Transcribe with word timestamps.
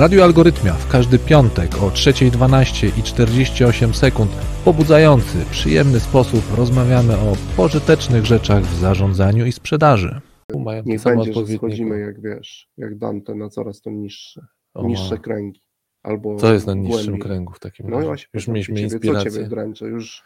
Radiu 0.00 0.22
Algorytmia 0.22 0.72
w 0.72 0.88
każdy 0.88 1.18
piątek 1.18 1.74
o 1.74 1.90
3.12 1.90 2.98
i 2.98 3.02
48 3.02 3.94
sekund 3.94 4.30
w 4.30 4.64
pobudzający, 4.64 5.44
przyjemny 5.50 6.00
sposób 6.00 6.40
rozmawiamy 6.56 7.14
o 7.16 7.36
pożytecznych 7.56 8.24
rzeczach 8.26 8.62
w 8.62 8.78
zarządzaniu 8.78 9.46
i 9.46 9.52
sprzedaży. 9.52 10.20
Mają 10.58 10.82
Niech 10.86 11.02
będzie, 11.02 11.32
że 11.32 11.46
schodzimy 11.46 11.98
jak 11.98 12.20
wiesz, 12.22 12.68
jak 12.76 12.98
Dante 12.98 13.34
na 13.34 13.48
coraz 13.48 13.80
to 13.80 13.90
niższe, 13.90 14.46
niższe 14.82 15.18
kręgi. 15.18 15.62
Albo 16.02 16.36
Co 16.36 16.52
jest 16.52 16.66
na 16.66 16.74
niższym 16.74 17.04
głębiej. 17.04 17.20
kręgu 17.20 17.52
w 17.52 17.60
takim 17.60 17.86
no 17.86 17.90
razie? 17.90 18.00
No 18.02 18.10
właśnie, 18.10 18.28
już 18.34 18.48
mieliśmy 18.48 18.74
ciebie, 18.74 18.84
inspirację. 18.84 19.30
Co 19.30 19.36
ciebie 19.36 19.48
dręczy? 19.48 19.84
Już 19.84 20.22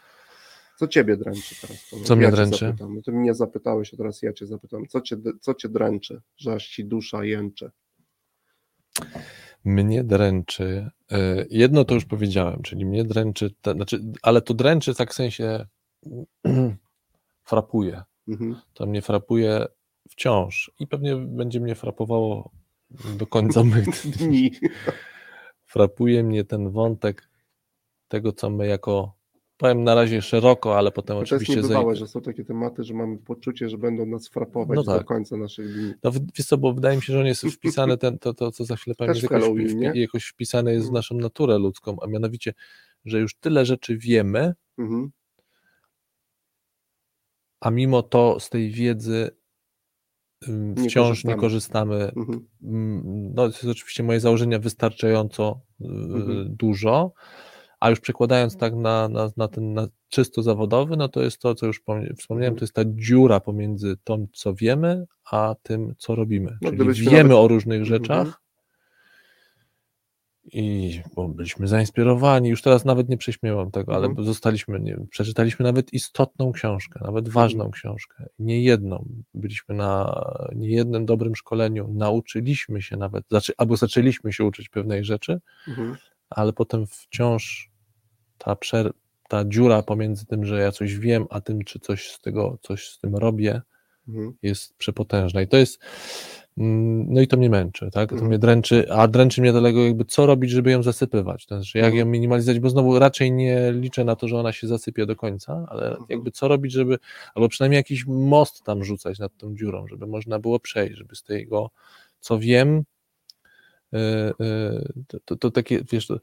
co 0.79 0.87
ciebie 0.87 1.17
dręczy 1.17 1.55
teraz? 1.61 1.89
Co 2.03 2.13
ja 2.13 2.19
mnie 2.19 2.31
dręczy? 2.31 2.65
Zapytam. 2.65 3.01
Ty 3.01 3.11
mnie 3.11 3.33
zapytałeś, 3.33 3.93
a 3.93 3.97
teraz 3.97 4.21
ja 4.21 4.33
cię 4.33 4.45
zapytam. 4.47 4.87
Co 4.87 5.01
cię, 5.01 5.15
co 5.41 5.53
cię 5.53 5.69
dręczy, 5.69 6.21
że 6.37 6.53
aż 6.53 6.67
ci 6.67 6.85
dusza 6.85 7.23
jęczy? 7.23 7.71
Mnie 9.65 10.03
dręczy. 10.03 10.89
E, 11.11 11.45
jedno 11.49 11.85
to 11.85 11.93
już 11.93 12.05
powiedziałem, 12.05 12.61
czyli 12.61 12.85
mnie 12.85 13.03
dręczy, 13.03 13.55
znaczy, 13.75 13.99
ale 14.21 14.41
to 14.41 14.53
dręczy 14.53 14.95
tak 14.95 15.11
w 15.11 15.15
sensie 15.15 15.65
frapuje. 17.43 18.03
Mhm. 18.27 18.55
To 18.73 18.85
mnie 18.85 19.01
frapuje 19.01 19.65
wciąż 20.09 20.71
i 20.79 20.87
pewnie 20.87 21.15
będzie 21.15 21.59
mnie 21.59 21.75
frapowało 21.75 22.51
do 23.17 23.27
końca 23.27 23.63
mych 23.63 23.85
dni. 24.17 24.51
Frapuje 25.65 26.23
mnie 26.23 26.43
ten 26.43 26.71
wątek 26.71 27.29
tego, 28.07 28.31
co 28.31 28.49
my 28.49 28.67
jako 28.67 29.17
powiem 29.57 29.83
na 29.83 29.95
razie 29.95 30.21
szeroko, 30.21 30.77
ale 30.77 30.91
potem 30.91 31.15
to 31.15 31.21
oczywiście... 31.21 31.53
To 31.53 31.59
jest 31.59 31.69
niebywałe, 31.69 31.95
że 31.95 32.07
są 32.07 32.21
takie 32.21 32.45
tematy, 32.45 32.83
że 32.83 32.93
mamy 32.93 33.17
poczucie, 33.17 33.69
że 33.69 33.77
będą 33.77 34.05
nas 34.05 34.27
frapować 34.27 34.75
no 34.75 34.83
tak. 34.83 34.99
do 34.99 35.05
końca 35.05 35.37
naszych 35.37 35.73
dni. 35.73 35.93
No 36.03 36.11
wiesz 36.11 36.47
co, 36.47 36.57
bo 36.57 36.73
wydaje 36.73 36.95
mi 36.95 37.03
się, 37.03 37.13
że 37.13 37.19
on 37.19 37.25
jest 37.25 37.45
wpisany, 37.45 37.97
ten, 37.97 38.19
to, 38.19 38.33
to 38.33 38.51
co 38.51 38.65
za 38.65 38.75
chwilę 38.75 38.95
powiem, 38.95 39.15
jest 39.15 39.31
jakoś, 39.31 39.43
jakoś 39.93 40.25
wpisane 40.25 40.71
jest 40.71 40.85
w 40.85 40.89
mhm. 40.89 40.95
naszą 40.95 41.15
naturę 41.15 41.57
ludzką, 41.57 41.97
a 42.01 42.07
mianowicie, 42.07 42.53
że 43.05 43.19
już 43.19 43.35
tyle 43.35 43.65
rzeczy 43.65 43.97
wiemy, 43.97 44.53
mhm. 44.77 45.11
a 47.59 47.71
mimo 47.71 48.03
to 48.03 48.39
z 48.39 48.49
tej 48.49 48.71
wiedzy 48.71 49.29
nie 50.47 50.89
wciąż 50.89 51.07
korzystamy. 51.07 51.35
nie 51.35 51.41
korzystamy. 51.41 52.11
Mhm. 52.15 52.45
No, 53.35 53.35
to 53.35 53.45
jest 53.47 53.65
oczywiście 53.65 54.03
moje 54.03 54.19
założenie 54.19 54.59
wystarczająco 54.59 55.59
y, 55.81 55.85
mhm. 55.85 56.55
dużo, 56.55 57.13
a 57.85 57.89
już 57.89 57.99
przekładając 57.99 58.57
tak 58.57 58.75
na, 58.75 59.09
na, 59.09 59.31
na 59.37 59.47
ten 59.47 59.73
na 59.73 59.87
czysto 60.09 60.43
zawodowy, 60.43 60.97
no 60.97 61.09
to 61.09 61.21
jest 61.21 61.39
to, 61.39 61.55
co 61.55 61.65
już 61.65 61.81
wspomniałem, 62.17 62.53
mhm. 62.53 62.55
to 62.55 62.63
jest 62.63 62.73
ta 62.73 62.81
dziura 62.85 63.39
pomiędzy 63.39 63.97
tym, 64.03 64.27
co 64.33 64.53
wiemy, 64.53 65.05
a 65.31 65.55
tym, 65.63 65.95
co 65.97 66.15
robimy. 66.15 66.57
No, 66.61 66.71
Czyli 66.71 66.93
wiemy 66.93 67.23
nawet... 67.23 67.37
o 67.37 67.47
różnych 67.47 67.81
mhm. 67.81 67.85
rzeczach, 67.85 68.41
i 70.45 71.01
bo 71.15 71.27
byliśmy 71.27 71.67
zainspirowani, 71.67 72.49
już 72.49 72.61
teraz 72.61 72.85
nawet 72.85 73.09
nie 73.09 73.17
prześmiewam 73.17 73.71
tego, 73.71 73.95
ale 73.95 74.07
mhm. 74.07 74.27
zostaliśmy, 74.27 74.79
nie 74.79 74.97
przeczytaliśmy 75.09 75.63
nawet 75.63 75.93
istotną 75.93 76.51
książkę, 76.51 76.99
nawet 77.03 77.29
ważną 77.29 77.65
mhm. 77.65 77.71
książkę, 77.71 78.25
nie 78.39 78.63
jedną. 78.63 79.09
Byliśmy 79.33 79.75
na 79.75 80.21
niejednym 80.55 81.05
dobrym 81.05 81.35
szkoleniu, 81.35 81.93
nauczyliśmy 81.93 82.81
się 82.81 82.97
nawet, 82.97 83.23
znaczy, 83.27 83.53
albo 83.57 83.77
zaczęliśmy 83.77 84.33
się 84.33 84.43
uczyć 84.43 84.69
pewnej 84.69 85.03
rzeczy, 85.03 85.39
mhm. 85.67 85.95
ale 86.29 86.53
potem 86.53 86.87
wciąż 86.87 87.74
ta, 88.37 88.53
przer- 88.53 88.93
ta 89.29 89.45
dziura 89.45 89.83
pomiędzy 89.83 90.25
tym, 90.25 90.45
że 90.45 90.59
ja 90.59 90.71
coś 90.71 90.97
wiem, 90.97 91.25
a 91.29 91.41
tym, 91.41 91.63
czy 91.63 91.79
coś 91.79 92.11
z 92.11 92.21
tego, 92.21 92.57
coś 92.61 92.89
z 92.89 92.99
tym 92.99 93.15
robię, 93.15 93.61
mhm. 94.07 94.33
jest 94.41 94.77
przepotężna. 94.77 95.41
I 95.41 95.47
to 95.47 95.57
jest 95.57 95.79
Mm, 96.57 97.13
no 97.13 97.21
i 97.21 97.27
to 97.27 97.37
mnie 97.37 97.49
męczy, 97.49 97.89
tak? 97.91 98.09
To 98.09 98.15
mhm. 98.15 98.29
mnie 98.29 98.39
dręczy, 98.39 98.91
a 98.91 99.07
dręczy 99.07 99.41
mnie 99.41 99.51
dlatego 99.51 99.85
jakby 99.85 100.05
co 100.05 100.25
robić, 100.25 100.51
żeby 100.51 100.71
ją 100.71 100.83
zasypywać. 100.83 101.45
To 101.45 101.55
znaczy, 101.55 101.77
jak 101.77 101.85
mhm. 101.85 101.99
ją 101.99 102.05
minimalizować, 102.05 102.59
bo 102.59 102.69
znowu 102.69 102.99
raczej 102.99 103.31
nie 103.31 103.71
liczę 103.71 104.03
na 104.03 104.15
to, 104.15 104.27
że 104.27 104.37
ona 104.37 104.51
się 104.51 104.67
zasypie 104.67 105.05
do 105.05 105.15
końca, 105.15 105.65
ale 105.69 105.87
mhm. 105.89 106.05
jakby 106.09 106.31
co 106.31 106.47
robić, 106.47 106.71
żeby, 106.71 106.97
albo 107.35 107.49
przynajmniej 107.49 107.77
jakiś 107.77 108.05
most 108.07 108.63
tam 108.63 108.83
rzucać 108.83 109.19
nad 109.19 109.37
tą 109.37 109.55
dziurą, 109.55 109.87
żeby 109.87 110.07
można 110.07 110.39
było 110.39 110.59
przejść, 110.59 110.97
żeby 110.97 111.15
z 111.15 111.23
tego, 111.23 111.71
co 112.19 112.39
wiem, 112.39 112.83
y, 113.93 113.97
y, 113.97 115.03
to, 115.07 115.17
to, 115.25 115.35
to 115.35 115.51
takie, 115.51 115.83
wiesz, 115.91 116.07
to, 116.07 116.19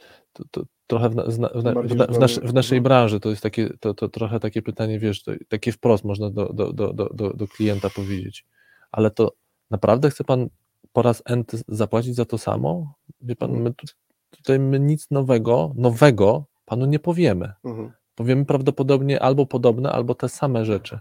to 0.50 0.62
trochę 0.92 1.08
w, 1.08 1.14
w, 1.14 2.14
w, 2.14 2.18
nas, 2.18 2.38
w, 2.38 2.54
naszej 2.54 2.80
branży 2.80 3.20
to 3.20 3.30
jest 3.30 3.42
takie, 3.42 3.70
to, 3.80 3.94
to 3.94 4.08
trochę 4.08 4.40
takie 4.40 4.62
pytanie, 4.62 4.98
wiesz, 4.98 5.24
takie 5.48 5.72
wprost 5.72 6.04
można 6.04 6.30
do, 6.30 6.52
do, 6.52 6.72
do, 6.72 6.92
do, 6.92 7.30
do 7.34 7.48
klienta 7.48 7.90
powiedzieć, 7.90 8.46
ale 8.92 9.10
to 9.10 9.32
Naprawdę 9.72 10.10
chce 10.10 10.24
pan 10.24 10.48
po 10.92 11.02
raz 11.02 11.22
enty 11.24 11.58
zapłacić 11.68 12.14
za 12.14 12.24
to 12.24 12.38
samo? 12.38 12.94
Wie 13.20 13.36
pan, 13.36 13.50
mhm. 13.50 13.64
my 13.64 13.88
tutaj 14.30 14.58
my 14.58 14.80
nic 14.80 15.10
nowego, 15.10 15.72
nowego 15.76 16.44
panu 16.64 16.86
nie 16.86 16.98
powiemy. 16.98 17.52
Mhm. 17.64 17.92
Powiemy 18.14 18.44
prawdopodobnie 18.44 19.22
albo 19.22 19.46
podobne, 19.46 19.92
albo 19.92 20.14
te 20.14 20.28
same 20.28 20.64
rzeczy. 20.64 20.98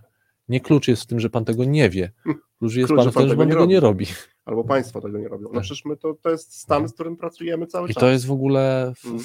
Nie 0.50 0.62
klucz 0.62 0.88
jest 0.88 1.04
w 1.04 1.06
tym, 1.06 1.20
że 1.20 1.30
pan 1.30 1.46
tego 1.46 1.64
nie 1.64 1.90
wie. 1.90 2.12
Klucz 2.60 2.76
jest 2.76 2.88
klucz, 2.88 3.04
pan 3.04 3.12
w 3.12 3.16
tym, 3.16 3.30
że 3.30 3.36
pan 3.36 3.50
tego 3.50 3.66
nie 3.66 3.80
robi. 3.80 4.06
Albo 4.46 4.64
państwo 4.64 5.02
tego 5.02 5.18
nie 5.18 5.28
robią. 5.28 5.44
No 5.44 5.54
tak. 5.54 5.62
przecież 5.62 5.86
my 5.86 5.98
to, 5.98 6.14
to 6.22 6.30
jest 6.30 6.60
stan, 6.60 6.88
z 6.88 6.94
którym 6.94 7.18
pracujemy 7.18 7.68
cały 7.68 7.90
I 7.90 7.94
czas. 7.94 8.04
I 8.04 8.06
to 8.06 8.12
jest 8.12 8.26
w 8.26 8.32
ogóle 8.32 8.88
mhm. 8.88 9.24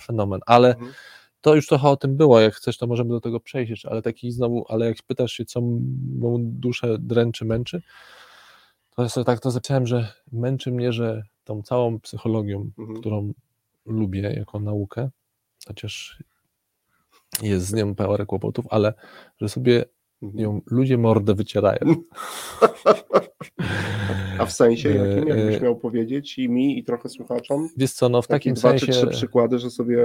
Fenomen. 0.00 0.40
Ale 0.46 0.74
to 1.40 1.54
już 1.54 1.66
trochę 1.66 1.88
o 1.88 1.96
tym 1.96 2.16
było. 2.16 2.40
Jak 2.40 2.54
chcesz, 2.54 2.78
to 2.78 2.86
możemy 2.86 3.10
do 3.10 3.20
tego 3.20 3.40
przejść, 3.40 3.86
ale 3.86 4.02
taki 4.02 4.32
znowu, 4.32 4.64
ale 4.68 4.86
jak 4.86 4.96
pytasz 5.06 5.32
się, 5.32 5.44
co 5.44 5.60
moją 6.18 6.38
duszę 6.40 6.96
dręczy, 6.98 7.44
męczy, 7.44 7.82
to 8.96 9.02
ja 9.02 9.08
sobie 9.08 9.24
tak 9.24 9.40
to 9.40 9.50
zacząłem, 9.50 9.86
że 9.86 10.12
męczy 10.32 10.72
mnie, 10.72 10.92
że 10.92 11.22
tą 11.44 11.62
całą 11.62 12.00
psychologią, 12.00 12.70
mhm. 12.78 13.00
którą 13.00 13.32
lubię 13.86 14.20
jako 14.20 14.60
naukę, 14.60 15.10
chociaż 15.66 16.22
jest 17.42 17.66
z 17.66 17.72
nią 17.72 17.94
pełen 17.94 18.26
kłopotów, 18.26 18.64
ale 18.70 18.94
że 19.40 19.48
sobie 19.48 19.84
mhm. 20.22 20.44
ją 20.44 20.60
ludzie 20.66 20.98
mordę 20.98 21.34
wycierają. 21.34 21.94
A 24.38 24.46
w 24.46 24.52
sensie 24.52 24.90
jakim, 24.90 25.28
jakbyś 25.28 25.56
e, 25.56 25.60
miał 25.60 25.76
powiedzieć 25.76 26.38
i 26.38 26.48
mi, 26.48 26.78
i 26.78 26.84
trochę 26.84 27.08
słuchaczom? 27.08 27.68
Wiesz 27.76 27.92
co, 27.92 28.08
no 28.08 28.22
w 28.22 28.26
takim 28.26 28.54
dwa 28.54 28.70
sensie... 28.70 28.86
czy 28.86 28.92
trzy 28.92 29.06
przykłady, 29.06 29.58
że 29.58 29.70
sobie 29.70 29.98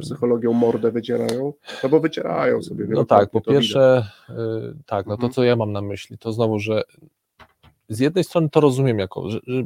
psychologią 0.00 0.52
mordę 0.52 0.90
wycierają? 0.90 1.52
No 1.82 1.88
bo 1.88 2.00
wycierają 2.00 2.62
sobie. 2.62 2.86
No 2.88 3.04
tak, 3.04 3.30
po 3.30 3.40
pierwsze, 3.40 4.06
widać. 4.28 4.74
tak, 4.86 5.06
no 5.06 5.16
to 5.16 5.22
mhm. 5.22 5.32
co 5.32 5.44
ja 5.44 5.56
mam 5.56 5.72
na 5.72 5.82
myśli, 5.82 6.18
to 6.18 6.32
znowu, 6.32 6.58
że 6.58 6.82
z 7.88 7.98
jednej 7.98 8.24
strony 8.24 8.48
to 8.50 8.60
rozumiem 8.60 8.98
jako, 8.98 9.30
że, 9.30 9.40
że 9.46 9.62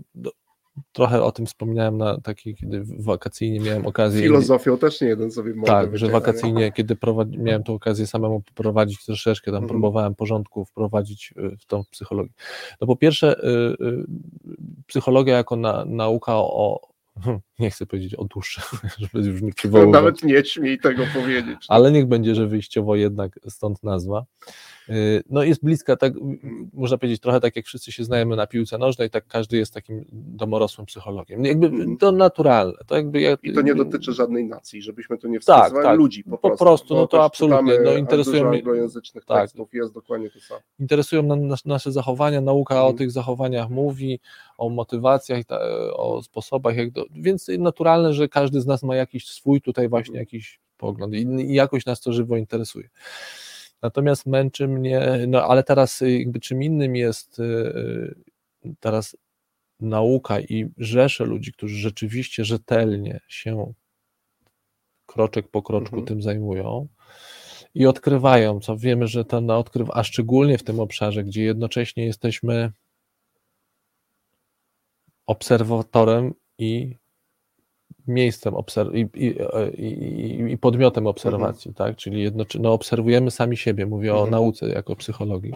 trochę 0.93 1.22
o 1.22 1.33
tym 1.33 1.47
wspominałem 1.47 1.99
na 1.99 2.21
takiej, 2.21 2.55
kiedy 2.55 2.83
wakacyjnie 2.99 3.61
miałem 3.61 3.87
okazję. 3.87 4.22
Filozofią 4.22 4.78
też 4.78 5.00
nie 5.00 5.09
jeden 5.09 5.31
sobie 5.31 5.55
Tak, 5.66 5.99
że 5.99 6.09
wakacyjnie, 6.09 6.72
kiedy 6.72 6.97
prowadzi, 6.97 7.39
miałem 7.39 7.62
tę 7.62 7.72
okazję 7.72 8.06
samemu 8.06 8.41
poprowadzić 8.41 9.05
troszeczkę, 9.05 9.44
tam 9.50 9.62
mhm. 9.62 9.69
próbowałem 9.69 10.15
porządku 10.15 10.65
wprowadzić 10.65 11.34
y, 11.37 11.56
w 11.56 11.66
tą 11.66 11.83
psychologię. 11.91 12.33
No 12.81 12.87
po 12.87 12.97
pierwsze, 12.97 13.44
y, 13.44 13.49
y, 13.84 14.05
psychologia 14.87 15.37
jako 15.37 15.56
na, 15.56 15.84
nauka 15.84 16.33
o, 16.37 16.81
nie 17.59 17.71
chcę 17.71 17.87
powiedzieć 17.87 18.15
o 18.15 18.25
duszy, 18.25 18.60
żeby 18.99 19.27
już 19.27 19.43
nie 19.43 19.53
przywoływać. 19.53 19.93
Nawet 19.93 20.22
nie 20.22 20.45
śmiej 20.45 20.78
tego 20.78 21.03
powiedzieć. 21.15 21.66
Ale 21.69 21.93
niech 21.93 22.06
będzie, 22.06 22.34
że 22.34 22.47
wyjściowo 22.47 22.97
jednak 22.97 23.41
stąd 23.49 23.83
nazwa. 23.83 24.25
Y, 24.91 25.22
no 25.31 25.43
jest 25.43 25.65
bliska, 25.65 25.97
tak, 25.97 26.12
można 26.72 26.99
powiedzieć, 26.99 27.21
trochę 27.21 27.41
tak 27.41 27.56
jak 27.56 27.66
wszyscy 27.66 27.93
się 27.93 28.04
znajemy 28.04 28.37
na 28.37 28.47
piłce 28.47 28.78
nożnej, 28.78 29.10
tak 29.10 29.26
każdy 29.26 29.56
jest 29.56 29.75
takim 29.75 30.04
domorosłym 30.12 30.87
psychologiem. 30.87 31.44
Jakby 31.44 31.66
mhm. 31.66 31.97
to 31.97 32.12
naturalne. 32.12 32.78
To 32.87 32.97
jakby 32.97 33.21
ja, 33.21 33.37
I 33.43 33.53
to 33.53 33.60
nie 33.60 33.75
dotyczy 33.75 34.12
żadnej 34.12 34.44
nacji, 34.44 34.82
żebyśmy 34.82 35.19
tu 35.19 35.28
nie 35.28 35.41
wskazywali 35.41 35.75
tak, 35.75 35.82
tak, 35.84 35.98
ludzi 35.98 36.25
po, 36.25 36.31
po 36.31 36.38
prostu. 36.38 36.65
prostu 36.65 36.94
no 36.94 37.06
to 37.06 37.25
absolutnie. 37.25 37.78
No, 37.84 37.97
interesują 37.97 38.48
mnie, 38.48 38.62
tak, 39.27 39.41
tekstów 39.42 39.74
jest 39.74 39.95
dokładnie 39.95 40.30
to 40.30 40.41
samo. 40.41 40.60
Interesują 40.78 41.36
nas 41.36 41.65
nasze 41.65 41.92
zachowania, 41.92 42.41
nauka 42.41 42.74
mhm. 42.74 42.95
o 42.95 42.98
tych 42.98 43.10
zachowaniach 43.10 43.71
mówi, 43.71 44.21
o 44.59 44.68
motywacjach, 44.68 45.42
o 45.92 46.22
sposobach, 46.22 46.77
jak 46.77 46.91
do, 46.91 47.04
więc 47.10 47.51
naturalne, 47.59 48.15
że 48.15 48.28
każdy 48.28 48.60
z 48.60 48.66
nas 48.66 48.83
ma 48.83 48.97
jakiś 48.97 49.27
swój 49.27 49.60
tutaj 49.60 49.89
właśnie 49.89 50.12
mhm. 50.12 50.22
jakiś 50.22 50.60
pogląd 50.77 51.15
i, 51.15 51.18
i 51.22 51.54
jakoś 51.54 51.86
nas 51.86 52.01
to 52.01 52.12
żywo 52.12 52.36
interesuje. 52.36 52.89
Natomiast 53.83 54.27
męczy 54.27 54.69
mnie, 54.69 55.25
no 55.28 55.45
ale 55.45 55.63
teraz 55.63 56.03
y, 56.03 56.19
jakby 56.19 56.41
czym 56.41 56.63
innym 56.63 56.97
jest 56.97 57.39
y, 57.39 57.42
y, 57.42 58.75
teraz 58.80 59.16
nauka 59.80 60.41
i 60.41 60.71
rzesze 60.78 61.25
ludzi, 61.25 61.53
którzy 61.53 61.77
rzeczywiście 61.77 62.45
rzetelnie 62.45 63.21
się 63.28 63.72
kroczek 65.07 65.48
po 65.48 65.63
kroczku 65.63 65.97
mhm. 65.97 66.07
tym 66.07 66.22
zajmują 66.22 66.89
i 67.75 67.86
odkrywają, 67.86 68.60
co 68.60 68.77
wiemy, 68.77 69.07
że 69.07 69.25
to 69.25 69.41
na 69.41 69.59
odkrywa, 69.59 69.95
a 69.95 70.04
szczególnie 70.04 70.59
w 70.59 70.63
tym 70.63 70.81
obszarze, 70.81 71.24
gdzie 71.24 71.42
jednocześnie 71.42 72.07
jesteśmy 72.07 72.72
obserwatorem 75.27 76.34
i 76.59 76.97
miejscem 78.09 78.55
obserw- 78.55 78.95
i, 78.95 79.25
i, 79.25 80.53
i, 80.53 80.59
podmiotem 80.59 81.07
obserwacji, 81.07 81.69
mhm. 81.69 81.75
tak? 81.75 81.97
Czyli 81.97 82.22
jednocześnie 82.22 82.60
no, 82.60 82.72
obserwujemy 82.72 83.31
sami 83.31 83.57
siebie, 83.57 83.87
mówię 83.87 84.10
mhm. 84.10 84.28
o 84.28 84.31
nauce 84.31 84.69
jako 84.69 84.97
psychologii. 84.97 85.53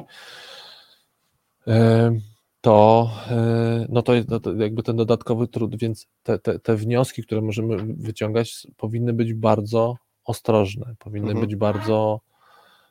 to, 2.60 3.10
e, 3.30 3.86
no 3.88 4.02
to, 4.02 4.12
no 4.28 4.40
to 4.40 4.54
jakby 4.54 4.82
ten 4.82 4.96
dodatkowy 4.96 5.48
trud, 5.48 5.76
więc 5.76 6.06
te, 6.22 6.38
te, 6.38 6.58
te, 6.58 6.76
wnioski, 6.76 7.22
które 7.22 7.40
możemy 7.40 7.76
wyciągać, 7.96 8.66
powinny 8.76 9.12
być 9.12 9.34
bardzo 9.34 9.96
ostrożne, 10.24 10.94
powinny 10.98 11.30
mhm. 11.30 11.46
być 11.46 11.56
bardzo 11.56 12.20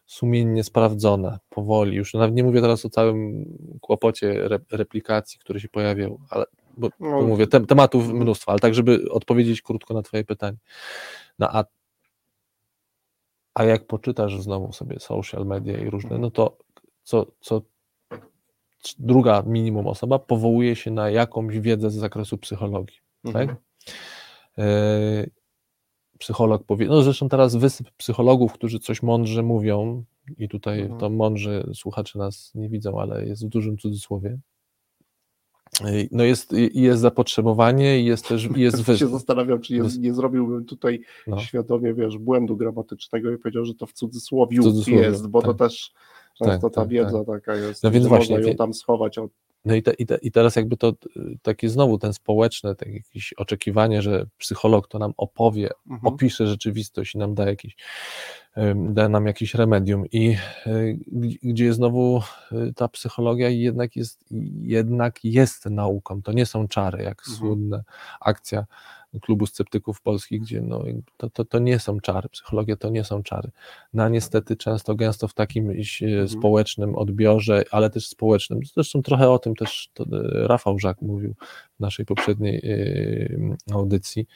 sumiennie 0.05 0.63
sprawdzone, 0.63 1.39
powoli. 1.49 1.97
Już 1.97 2.13
nawet 2.13 2.35
nie 2.35 2.43
mówię 2.43 2.61
teraz 2.61 2.85
o 2.85 2.89
całym 2.89 3.45
kłopocie 3.81 4.49
replikacji, 4.71 5.39
który 5.39 5.59
się 5.59 5.69
pojawiał, 5.69 6.19
ale 6.29 6.45
bo 6.81 6.89
no, 6.99 7.21
mówię, 7.21 7.47
te, 7.47 7.65
tematów 7.65 8.13
mnóstwo, 8.13 8.51
ale 8.51 8.59
tak, 8.59 8.73
żeby 8.73 9.11
odpowiedzieć 9.11 9.61
krótko 9.61 9.93
na 9.93 10.01
Twoje 10.01 10.23
pytanie. 10.23 10.57
No 11.39 11.47
a, 11.51 11.63
a 13.53 13.63
jak 13.63 13.87
poczytasz 13.87 14.41
znowu 14.41 14.73
sobie 14.73 14.99
social 14.99 15.45
media 15.45 15.77
i 15.77 15.89
różne, 15.89 16.17
no 16.17 16.31
to 16.31 16.57
co, 17.03 17.25
co 17.41 17.61
druga 18.99 19.43
minimum 19.47 19.87
osoba 19.87 20.19
powołuje 20.19 20.75
się 20.75 20.91
na 20.91 21.09
jakąś 21.09 21.59
wiedzę 21.59 21.89
z 21.89 21.95
zakresu 21.95 22.37
psychologii. 22.37 22.97
Tak? 23.23 23.35
Mhm. 23.35 23.47
Tak? 23.47 23.57
Psycholog 26.17 26.63
powie, 26.63 26.87
no 26.87 27.01
zresztą 27.01 27.29
teraz 27.29 27.55
wysyp 27.55 27.91
psychologów, 27.91 28.53
którzy 28.53 28.79
coś 28.79 29.03
mądrze 29.03 29.43
mówią 29.43 30.03
i 30.37 30.49
tutaj 30.49 30.81
mhm. 30.81 30.99
to 30.99 31.09
mądrze 31.09 31.63
słuchacze 31.73 32.19
nas 32.19 32.51
nie 32.55 32.69
widzą, 32.69 32.99
ale 32.99 33.25
jest 33.25 33.45
w 33.45 33.49
dużym 33.49 33.77
cudzysłowie. 33.77 34.39
No 36.11 36.23
jest, 36.23 36.53
jest 36.73 37.01
zapotrzebowanie 37.01 37.99
i 37.99 38.05
jest 38.05 38.27
też 38.27 38.49
jest 38.55 38.81
wy... 38.83 38.97
się 38.97 39.07
zastanawiam, 39.07 39.61
czy 39.61 39.73
nie, 39.73 39.81
nie 39.99 40.13
zrobiłbym 40.13 40.65
tutaj 40.65 41.01
no. 41.27 41.39
świadomie, 41.39 41.93
wiesz, 41.93 42.17
błędu 42.17 42.57
gramatycznego 42.57 43.31
i 43.31 43.37
powiedział, 43.37 43.65
że 43.65 43.73
to 43.73 43.85
w 43.85 43.93
cudzysłowie, 43.93 44.57
jest, 44.87 45.27
bo 45.27 45.41
tak. 45.41 45.51
to 45.51 45.53
też 45.53 45.91
często 46.37 46.69
tak, 46.69 46.75
ta 46.75 46.81
tak, 46.81 46.89
wiedza 46.89 47.25
tak. 47.25 47.27
taka 47.27 47.55
jest, 47.55 47.83
no 47.83 47.91
więc 47.91 48.07
właśnie, 48.07 48.35
można 48.35 48.49
ją 48.49 48.55
tam 48.55 48.73
schować 48.73 49.17
od 49.17 49.31
no 49.65 49.75
i, 49.75 49.83
te, 49.83 49.93
i, 49.93 50.05
te, 50.05 50.17
i 50.21 50.31
teraz 50.31 50.55
jakby 50.55 50.77
to 50.77 50.93
takie 51.41 51.69
znowu 51.69 51.97
ten 51.97 52.13
społeczne, 52.13 52.75
tak 52.75 52.93
jakieś 52.93 53.33
oczekiwanie, 53.33 54.01
że 54.01 54.25
psycholog 54.37 54.87
to 54.87 54.99
nam 54.99 55.13
opowie, 55.17 55.69
mhm. 55.89 56.13
opisze 56.13 56.47
rzeczywistość 56.47 57.15
i 57.15 57.17
nam 57.17 57.35
da 57.35 57.45
jakiś, 57.45 57.75
da 58.75 59.09
nam 59.09 59.27
jakieś 59.27 59.53
remedium 59.53 60.05
i 60.11 60.37
y, 60.67 60.99
gdzie 61.43 61.73
znowu 61.73 62.21
y, 62.51 62.73
ta 62.73 62.87
psychologia 62.87 63.49
jednak 63.49 63.95
jest, 63.95 64.25
jednak 64.61 65.25
jest 65.25 65.65
nauką, 65.65 66.21
to 66.21 66.31
nie 66.31 66.45
są 66.45 66.67
czary, 66.67 67.03
jak 67.03 67.19
mhm. 67.19 67.37
słynna 67.37 67.83
akcja 68.21 68.65
klubu 69.19 69.45
sceptyków 69.45 70.01
polskich, 70.01 70.41
gdzie 70.41 70.61
no, 70.61 70.83
to, 71.17 71.29
to, 71.29 71.45
to 71.45 71.59
nie 71.59 71.79
są 71.79 71.99
czary, 71.99 72.29
psychologia 72.29 72.75
to 72.75 72.89
nie 72.89 73.03
są 73.03 73.23
czary. 73.23 73.51
No 73.93 74.09
niestety 74.09 74.55
często, 74.55 74.95
gęsto 74.95 75.27
w 75.27 75.33
takim 75.33 75.69
mhm. 75.69 76.27
społecznym 76.27 76.95
odbiorze, 76.95 77.63
ale 77.71 77.89
też 77.89 78.07
społecznym, 78.07 78.59
zresztą 78.73 79.01
trochę 79.01 79.29
o 79.29 79.39
tym 79.39 79.55
też 79.55 79.89
e, 79.99 80.03
Rafał 80.47 80.79
Żak 80.79 81.01
mówił 81.01 81.35
w 81.77 81.79
naszej 81.79 82.05
poprzedniej 82.05 82.61
e, 82.63 83.73
audycji, 83.75 84.27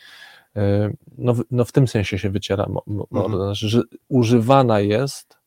e, 0.55 0.93
no, 1.17 1.35
no 1.51 1.65
w 1.65 1.71
tym 1.71 1.87
sensie 1.87 2.19
się 2.19 2.29
wyciera, 2.29 2.67
mhm. 2.87 3.33
znaczy, 3.35 3.69
że 3.69 3.81
używana 4.07 4.79
jest 4.79 5.37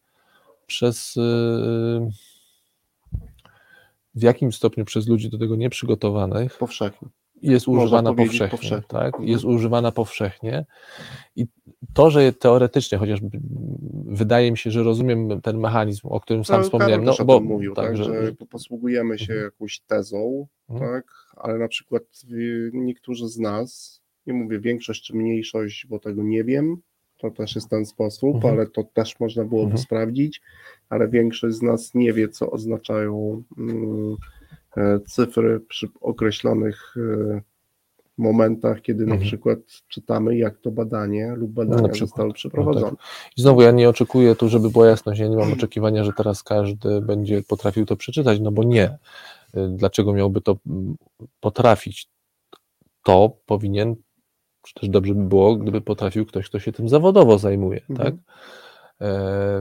przez 0.66 1.14
w 4.14 4.22
jakim 4.22 4.52
stopniu 4.52 4.84
przez 4.84 5.08
ludzi 5.08 5.30
do 5.30 5.38
tego 5.38 5.56
nieprzygotowanych. 5.56 6.58
Powszechnie 6.58 7.08
jest 7.42 7.68
używana 7.68 8.14
powszechnie, 8.14 8.48
powszechnie. 8.48 8.88
Tak? 8.88 9.06
Mhm. 9.06 9.28
jest 9.28 9.44
używana 9.44 9.92
powszechnie 9.92 10.66
i 11.36 11.46
to, 11.94 12.10
że 12.10 12.32
teoretycznie, 12.32 12.98
chociaż 12.98 13.20
wydaje 14.04 14.50
mi 14.50 14.58
się, 14.58 14.70
że 14.70 14.82
rozumiem 14.82 15.40
ten 15.40 15.58
mechanizm, 15.58 16.08
o 16.10 16.20
którym 16.20 16.44
sam 16.44 16.56
no, 16.60 16.64
wspomniałem, 16.64 17.04
no, 17.04 17.14
bo 17.24 17.40
mówił, 17.40 17.74
tak, 17.74 17.86
tak, 17.86 17.96
że, 17.96 18.26
że 18.26 18.32
posługujemy 18.32 19.18
się 19.18 19.32
mhm. 19.32 19.42
jakąś 19.44 19.80
tezą, 19.80 20.46
mhm. 20.70 20.90
tak, 20.90 21.06
ale 21.36 21.58
na 21.58 21.68
przykład 21.68 22.02
niektórzy 22.72 23.28
z 23.28 23.38
nas, 23.38 24.00
nie 24.26 24.32
mówię 24.32 24.60
większość 24.60 25.02
czy 25.02 25.16
mniejszość, 25.16 25.86
bo 25.86 25.98
tego 25.98 26.22
nie 26.22 26.44
wiem, 26.44 26.76
to 27.18 27.30
też 27.30 27.54
jest 27.54 27.68
ten 27.68 27.86
sposób, 27.86 28.34
mhm. 28.34 28.54
ale 28.54 28.66
to 28.66 28.84
też 28.84 29.20
można 29.20 29.44
byłoby 29.44 29.64
mhm. 29.64 29.82
sprawdzić, 29.82 30.40
ale 30.88 31.08
większość 31.08 31.56
z 31.56 31.62
nas 31.62 31.94
nie 31.94 32.12
wie, 32.12 32.28
co 32.28 32.50
oznaczają 32.50 33.42
mm, 33.58 34.16
cyfry 35.06 35.60
przy 35.60 35.88
określonych 36.00 36.94
e, 36.96 37.40
momentach, 38.18 38.82
kiedy 38.82 39.06
na 39.06 39.12
mhm. 39.12 39.28
przykład 39.28 39.58
czytamy, 39.88 40.36
jak 40.36 40.58
to 40.58 40.70
badanie 40.70 41.34
lub 41.36 41.50
badania 41.50 41.94
zostały 41.94 42.32
przeprowadzone. 42.32 42.90
No 42.90 42.96
tak. 42.96 43.06
I 43.36 43.42
znowu 43.42 43.62
ja 43.62 43.70
nie 43.70 43.88
oczekuję 43.88 44.34
tu, 44.34 44.48
żeby 44.48 44.70
była 44.70 44.86
jasność, 44.86 45.20
ja 45.20 45.28
nie 45.28 45.36
mam 45.36 45.52
oczekiwania, 45.52 46.04
że 46.04 46.12
teraz 46.12 46.42
każdy 46.42 47.00
będzie 47.00 47.42
potrafił 47.42 47.86
to 47.86 47.96
przeczytać, 47.96 48.40
no 48.40 48.52
bo 48.52 48.64
nie. 48.64 48.98
E, 49.54 49.68
dlaczego 49.68 50.12
miałby 50.12 50.40
to 50.40 50.56
mm, 50.66 50.96
potrafić? 51.40 52.08
To 53.04 53.36
powinien, 53.46 53.96
czy 54.62 54.74
też 54.74 54.88
dobrze 54.88 55.14
by 55.14 55.24
było, 55.24 55.56
gdyby 55.56 55.80
potrafił 55.80 56.26
ktoś, 56.26 56.48
kto 56.48 56.58
się 56.58 56.72
tym 56.72 56.88
zawodowo 56.88 57.38
zajmuje, 57.38 57.80
mhm. 57.90 58.12
tak? 58.12 58.24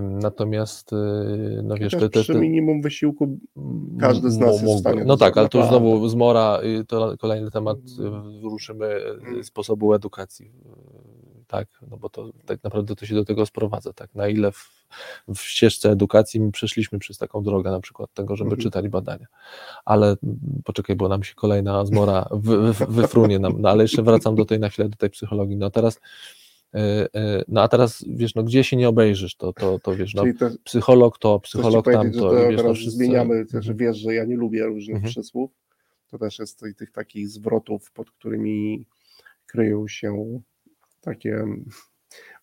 Natomiast, 0.02 0.94
y, 0.94 0.96
no 1.64 1.76
wiesz, 1.76 1.94
to, 2.12 2.22
przy 2.22 2.36
minimum 2.36 2.82
wysiłku 2.82 3.40
każdy 4.00 4.32
z 4.32 4.38
nas 4.38 4.62
jest 4.62 4.76
w 4.76 4.80
stanie. 4.80 5.06
No 5.06 5.18
tak, 5.18 5.38
ale 5.38 5.50
to 5.50 5.58
już 5.58 5.68
znowu 5.68 6.10
zmora, 6.10 6.60
to 6.88 7.18
kolejny 7.18 7.52
temat, 7.52 7.78
y, 8.00 8.08
mm. 8.08 9.44
sposobu 9.44 9.94
edukacji, 9.94 10.52
tak, 11.48 11.68
no 11.90 11.98
bo 11.98 12.10
to 12.10 12.30
tak 12.46 12.64
naprawdę 12.64 12.96
to 12.96 13.06
się 13.06 13.16
do 13.16 13.26
tego 13.26 13.46
sprowadza, 13.46 13.94
tak, 13.94 14.16
na 14.16 14.28
ile 14.28 14.52
w, 14.52 14.86
w 15.36 15.40
ścieżce 15.40 15.92
edukacji 15.92 16.40
my 16.40 16.52
przeszliśmy 16.52 17.00
przez 17.00 17.18
taką 17.18 17.44
drogę, 17.44 17.72
na 17.72 17.80
przykład 17.80 18.14
tego, 18.14 18.36
żeby 18.36 18.50
mhm. 18.50 18.62
czytali 18.62 18.90
badania, 18.90 19.28
ale 19.86 20.16
poczekaj, 20.64 20.96
bo 20.96 21.08
nam 21.08 21.24
się 21.24 21.36
kolejna 21.36 21.86
zmora 21.86 22.30
wy, 22.32 22.74
wy, 22.74 22.86
wyfrunie 22.86 23.40
nam, 23.40 23.54
no 23.62 23.70
ale 23.70 23.84
jeszcze 23.84 24.04
wracam 24.04 24.36
do 24.36 24.46
tej 24.46 24.60
na 24.60 24.70
chwilę, 24.70 24.90
do 24.90 24.98
tej 24.98 25.10
psychologii, 25.10 25.58
no 25.58 25.70
teraz 25.70 26.00
no 27.48 27.62
a 27.62 27.68
teraz 27.68 28.06
wiesz, 28.08 28.36
no 28.36 28.44
gdzie 28.44 28.64
się 28.64 28.78
nie 28.78 28.90
obejrzysz, 28.90 29.36
to, 29.36 29.54
to, 29.54 29.80
to 29.80 29.96
wiesz, 29.96 30.14
no, 30.14 30.24
to, 30.40 30.50
psycholog 30.64 31.18
to, 31.20 31.40
psycholog 31.40 31.86
tam 31.86 32.12
to. 32.12 32.20
to 32.20 32.50
wiesz, 32.50 32.64
no, 32.64 32.74
wszyscy... 32.74 32.92
Zmieniamy, 32.92 33.46
też 33.46 33.68
mhm. 33.68 33.78
wiesz, 33.78 33.98
że 33.98 34.14
ja 34.14 34.26
nie 34.26 34.36
lubię 34.36 34.66
różnych 34.66 34.96
mhm. 34.96 35.12
przysłów. 35.12 35.52
To 36.08 36.18
też 36.18 36.40
jest 36.40 36.64
tych 36.78 36.92
takich 36.92 37.30
zwrotów, 37.30 37.92
pod 37.92 38.12
którymi 38.12 38.86
kryją 39.46 39.88
się 39.88 40.42
takie 41.02 41.46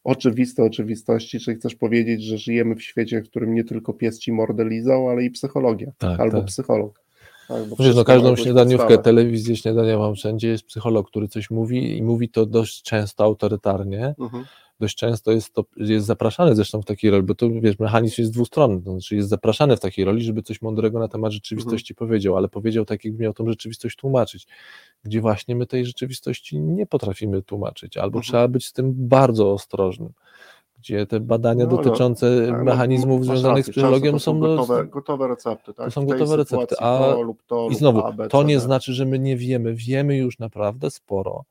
oczywiste 0.04 0.62
oczywistości, 0.62 1.40
czyli 1.40 1.56
chcesz 1.56 1.74
powiedzieć, 1.74 2.22
że 2.24 2.38
żyjemy 2.38 2.74
w 2.74 2.82
świecie, 2.82 3.22
w 3.22 3.28
którym 3.28 3.54
nie 3.54 3.64
tylko 3.64 3.92
pies 3.92 4.18
ci 4.18 4.32
mordę 4.32 4.64
lizał, 4.68 5.08
ale 5.08 5.24
i 5.24 5.30
psychologia, 5.30 5.92
tak, 5.98 6.20
albo 6.20 6.38
tak. 6.38 6.46
psycholog. 6.46 7.03
Tak, 7.48 7.62
Wiesz, 7.78 7.96
no 7.96 8.04
każdą 8.04 8.36
śniadaniówkę, 8.36 8.86
podstawę. 8.86 9.02
telewizję 9.02 9.56
śniadaniową, 9.56 10.14
wszędzie 10.14 10.48
jest 10.48 10.64
psycholog, 10.64 11.08
który 11.08 11.28
coś 11.28 11.50
mówi 11.50 11.96
i 11.96 12.02
mówi 12.02 12.28
to 12.28 12.46
dość 12.46 12.82
często 12.82 13.24
autorytarnie. 13.24 14.14
Mhm. 14.18 14.44
Dość 14.80 14.96
często 14.96 15.32
jest 15.32 15.54
to 15.54 15.64
jest 15.76 16.06
zapraszany 16.06 16.54
zresztą 16.54 16.82
w 16.82 16.84
takiej 16.84 17.10
roli, 17.10 17.22
bo 17.22 17.34
to 17.34 17.50
wiesz, 17.50 17.78
mechanizm 17.78 18.14
jest 18.18 18.32
dwustronny, 18.32 18.82
to 18.82 18.90
znaczy 18.90 19.16
jest 19.16 19.28
zapraszany 19.28 19.76
w 19.76 19.80
takiej 19.80 20.04
roli, 20.04 20.22
żeby 20.22 20.42
coś 20.42 20.62
mądrego 20.62 20.98
na 20.98 21.08
temat 21.08 21.32
rzeczywistości 21.32 21.92
mhm. 21.92 22.08
powiedział, 22.08 22.36
ale 22.36 22.48
powiedział 22.48 22.84
tak, 22.84 23.04
jakby 23.04 23.22
miał 23.22 23.32
tą 23.32 23.48
rzeczywistość 23.48 23.96
tłumaczyć, 23.96 24.46
gdzie 25.04 25.20
właśnie 25.20 25.56
my 25.56 25.66
tej 25.66 25.86
rzeczywistości 25.86 26.60
nie 26.60 26.86
potrafimy 26.86 27.42
tłumaczyć, 27.42 27.96
albo 27.96 28.18
mhm. 28.18 28.22
trzeba 28.22 28.48
być 28.48 28.66
z 28.66 28.72
tym 28.72 28.92
bardzo 28.96 29.52
ostrożnym 29.52 30.12
gdzie 30.84 31.06
te 31.06 31.20
badania 31.20 31.64
no, 31.64 31.70
no 31.70 31.76
dotyczące 31.76 32.46
no, 32.50 32.58
no, 32.58 32.64
mechanizmów 32.64 33.24
związanych 33.24 33.66
z 33.66 33.70
psychologią 33.70 34.18
są, 34.18 34.40
gotowe, 34.40 34.86
gotowe 34.86 35.28
recepty. 35.28 35.74
Tak? 35.74 35.86
To 35.86 35.90
są 35.90 36.06
gotowe 36.06 36.36
recepty. 36.36 36.76
A 36.78 36.98
to 36.98 37.22
lub 37.22 37.42
to, 37.42 37.68
i 37.70 37.74
znowu, 37.74 37.98
lub 37.98 38.30
to 38.30 38.42
nie 38.42 38.60
znaczy, 38.60 38.92
że 38.92 39.04
my 39.04 39.18
nie 39.18 39.36
wiemy. 39.36 39.74
Wiemy 39.74 40.16
już 40.16 40.38
naprawdę 40.38 40.90
sporo, 40.90 41.44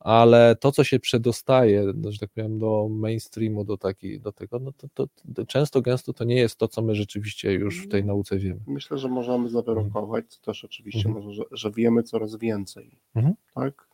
ale 0.00 0.56
to, 0.56 0.72
co 0.72 0.84
się 0.84 1.00
przedostaje, 1.00 1.92
że 2.08 2.18
tak 2.18 2.30
powiem, 2.30 2.58
do 2.58 2.88
mainstreamu, 2.90 3.64
do, 3.64 3.76
taki, 3.76 4.20
do 4.20 4.32
tego, 4.32 4.58
no 4.58 4.72
to, 4.72 4.88
to, 4.94 5.06
to, 5.34 5.46
często, 5.46 5.82
gęsto 5.82 6.12
to 6.12 6.24
nie 6.24 6.36
jest 6.36 6.56
to, 6.56 6.68
co 6.68 6.82
my 6.82 6.94
rzeczywiście 6.94 7.52
już 7.52 7.86
w 7.86 7.88
tej 7.88 8.04
nauce 8.04 8.38
wiemy. 8.38 8.60
Myślę, 8.66 8.98
że 8.98 9.08
możemy 9.08 9.48
zawyrokować, 9.48 10.24
co 10.28 10.40
też 10.40 10.64
oczywiście 10.64 11.08
mhm. 11.08 11.24
może, 11.24 11.34
że, 11.34 11.44
że, 11.52 11.70
wiemy 11.70 12.02
coraz 12.02 12.36
więcej. 12.36 12.98
Mhm. 13.14 13.34
Tak? 13.54 13.88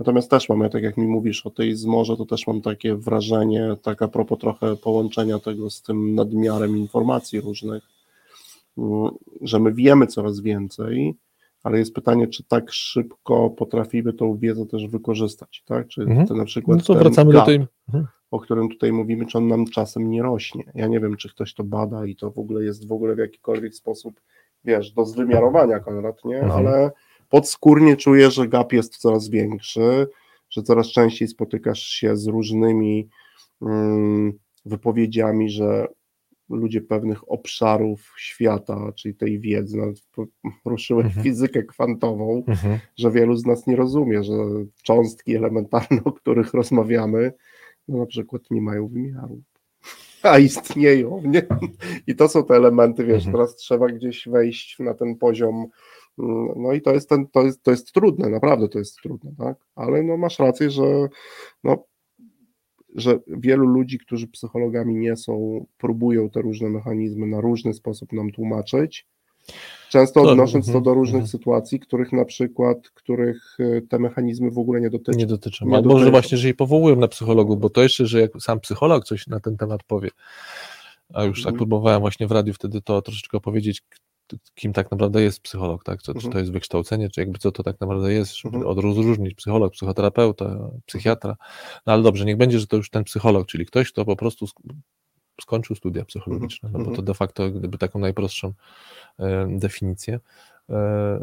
Natomiast 0.00 0.30
też 0.30 0.48
mamy, 0.48 0.70
tak 0.70 0.82
jak 0.82 0.96
mi 0.96 1.06
mówisz 1.06 1.46
o 1.46 1.50
tej 1.50 1.74
zmorze, 1.74 2.16
to 2.16 2.26
też 2.26 2.46
mam 2.46 2.60
takie 2.60 2.96
wrażenie, 2.96 3.76
tak 3.82 4.02
a 4.02 4.08
propos 4.08 4.38
trochę 4.38 4.76
połączenia 4.76 5.38
tego 5.38 5.70
z 5.70 5.82
tym 5.82 6.14
nadmiarem 6.14 6.76
informacji 6.76 7.40
różnych, 7.40 7.82
mm, 8.78 9.10
że 9.40 9.60
my 9.60 9.72
wiemy 9.72 10.06
coraz 10.06 10.40
więcej, 10.40 11.14
ale 11.62 11.78
jest 11.78 11.94
pytanie, 11.94 12.28
czy 12.28 12.44
tak 12.44 12.72
szybko 12.72 13.50
potrafimy 13.50 14.12
tą 14.12 14.36
wiedzę 14.36 14.66
też 14.66 14.86
wykorzystać, 14.86 15.62
tak? 15.66 15.88
Czy 15.88 16.02
mhm. 16.02 16.26
to 16.26 16.34
na 16.34 16.44
przykład 16.44 16.78
no 16.78 16.84
to 16.84 16.94
wracamy 16.94 17.32
gap, 17.32 17.42
do 17.42 17.46
tej... 17.46 17.66
Mhm. 17.88 18.06
o 18.30 18.40
którym 18.40 18.68
tutaj 18.68 18.92
mówimy, 18.92 19.26
czy 19.26 19.38
on 19.38 19.48
nam 19.48 19.66
czasem 19.66 20.10
nie 20.10 20.22
rośnie. 20.22 20.72
Ja 20.74 20.86
nie 20.86 21.00
wiem, 21.00 21.16
czy 21.16 21.28
ktoś 21.28 21.54
to 21.54 21.64
bada 21.64 22.06
i 22.06 22.16
to 22.16 22.30
w 22.30 22.38
ogóle 22.38 22.64
jest 22.64 22.88
w 22.88 22.92
ogóle 22.92 23.14
w 23.14 23.18
jakikolwiek 23.18 23.74
sposób, 23.74 24.20
wiesz, 24.64 24.92
do 24.92 25.04
zwymiarowania, 25.04 25.80
Konrad, 25.80 26.24
nie? 26.24 26.40
Mhm. 26.40 26.66
Ale 26.66 26.90
podskórnie 27.30 27.96
czuję, 27.96 28.30
że 28.30 28.48
gap 28.48 28.72
jest 28.72 28.96
coraz 28.96 29.28
większy, 29.28 30.06
że 30.50 30.62
coraz 30.62 30.86
częściej 30.86 31.28
spotykasz 31.28 31.82
się 31.82 32.16
z 32.16 32.26
różnymi 32.26 33.08
um, 33.60 34.32
wypowiedziami, 34.64 35.50
że 35.50 35.88
ludzie 36.48 36.80
pewnych 36.80 37.32
obszarów 37.32 38.14
świata, 38.16 38.92
czyli 38.96 39.14
tej 39.14 39.40
wiedzy, 39.40 39.76
nawet 39.76 39.96
ruszyły 40.64 41.02
mhm. 41.02 41.24
fizykę 41.24 41.62
kwantową, 41.62 42.44
mhm. 42.46 42.78
że 42.96 43.10
wielu 43.10 43.36
z 43.36 43.46
nas 43.46 43.66
nie 43.66 43.76
rozumie, 43.76 44.24
że 44.24 44.32
cząstki 44.82 45.36
elementarne, 45.36 46.04
o 46.04 46.12
których 46.12 46.54
rozmawiamy, 46.54 47.32
no 47.88 47.98
na 47.98 48.06
przykład 48.06 48.42
nie 48.50 48.62
mają 48.62 48.88
wymiaru, 48.88 49.42
a 50.22 50.38
istnieją. 50.38 51.22
Nie? 51.24 51.46
I 52.06 52.16
to 52.16 52.28
są 52.28 52.44
te 52.44 52.54
elementy, 52.54 53.04
wiesz, 53.04 53.26
mhm. 53.26 53.32
teraz 53.32 53.56
trzeba 53.56 53.86
gdzieś 53.86 54.28
wejść 54.28 54.78
na 54.78 54.94
ten 54.94 55.16
poziom. 55.16 55.66
No 56.56 56.72
i 56.72 56.80
to 56.80 56.94
jest, 56.94 57.08
ten, 57.08 57.26
to, 57.26 57.42
jest, 57.42 57.62
to 57.62 57.70
jest 57.70 57.92
trudne, 57.92 58.28
naprawdę 58.28 58.68
to 58.68 58.78
jest 58.78 58.96
trudne, 59.02 59.32
tak? 59.38 59.56
Ale 59.74 60.02
no 60.02 60.16
masz 60.16 60.38
rację, 60.38 60.70
że 60.70 61.08
no, 61.64 61.84
że 62.94 63.18
wielu 63.26 63.66
ludzi, 63.66 63.98
którzy 63.98 64.28
psychologami 64.28 64.94
nie 64.94 65.16
są, 65.16 65.66
próbują 65.78 66.30
te 66.30 66.42
różne 66.42 66.70
mechanizmy 66.70 67.26
na 67.26 67.40
różny 67.40 67.74
sposób 67.74 68.12
nam 68.12 68.30
tłumaczyć. 68.30 69.06
Często 69.90 70.22
odnosząc 70.22 70.72
to 70.72 70.80
do 70.80 70.94
różnych 70.94 71.22
mhm. 71.22 71.28
sytuacji, 71.28 71.80
których 71.80 72.12
na 72.12 72.24
przykład, 72.24 72.90
których 72.94 73.56
e, 73.60 73.80
te 73.80 73.98
mechanizmy 73.98 74.50
w 74.50 74.58
ogóle 74.58 74.80
nie 74.80 74.90
dotyczą. 74.90 75.18
Nie 75.18 75.26
dotyczą. 75.26 75.66
Nie 75.66 75.76
Albo 75.76 75.88
dotyczą. 75.88 76.04
że 76.04 76.10
właśnie, 76.10 76.38
że 76.38 76.48
jej 76.48 76.54
powołują 76.54 76.96
na 76.96 77.08
psychologów, 77.08 77.60
bo 77.60 77.70
to 77.70 77.82
jeszcze, 77.82 78.06
że 78.06 78.20
jak 78.20 78.30
sam 78.40 78.60
psycholog 78.60 79.04
coś 79.04 79.26
na 79.26 79.40
ten 79.40 79.56
temat 79.56 79.82
powie, 79.82 80.10
a 81.14 81.24
już 81.24 81.42
tak 81.42 81.52
mhm. 81.52 81.56
próbowałem 81.56 82.00
właśnie 82.00 82.26
w 82.26 82.32
radiu 82.32 82.54
wtedy 82.54 82.82
to 82.82 83.02
troszeczkę 83.02 83.38
opowiedzieć, 83.38 83.82
kim 84.54 84.72
tak 84.72 84.90
naprawdę 84.90 85.22
jest 85.22 85.40
psycholog, 85.40 85.84
tak? 85.84 86.02
Co, 86.02 86.12
mhm. 86.12 86.22
Czy 86.22 86.32
to 86.32 86.38
jest 86.38 86.52
wykształcenie, 86.52 87.10
czy 87.10 87.20
jakby 87.20 87.38
co 87.38 87.52
to 87.52 87.62
tak 87.62 87.80
naprawdę 87.80 88.12
jest, 88.12 88.36
żeby 88.36 88.56
mhm. 88.56 88.78
odróżnić 88.78 89.34
psycholog, 89.34 89.72
psychoterapeuta, 89.72 90.70
psychiatra. 90.86 91.36
No 91.86 91.92
ale 91.92 92.02
dobrze, 92.02 92.24
niech 92.24 92.36
będzie, 92.36 92.58
że 92.58 92.66
to 92.66 92.76
już 92.76 92.90
ten 92.90 93.04
psycholog, 93.04 93.46
czyli 93.46 93.66
ktoś, 93.66 93.92
kto 93.92 94.04
po 94.04 94.16
prostu 94.16 94.46
skończył 95.40 95.76
studia 95.76 96.04
psychologiczne, 96.04 96.68
no 96.72 96.78
bo 96.78 96.84
to 96.84 96.90
mhm. 96.90 97.04
de 97.04 97.14
facto 97.14 97.50
gdyby 97.50 97.78
taką 97.78 97.98
najprostszą 97.98 98.52
e, 99.18 99.48
definicję, 99.50 100.20
e, 100.70 100.74
e, 100.74 101.20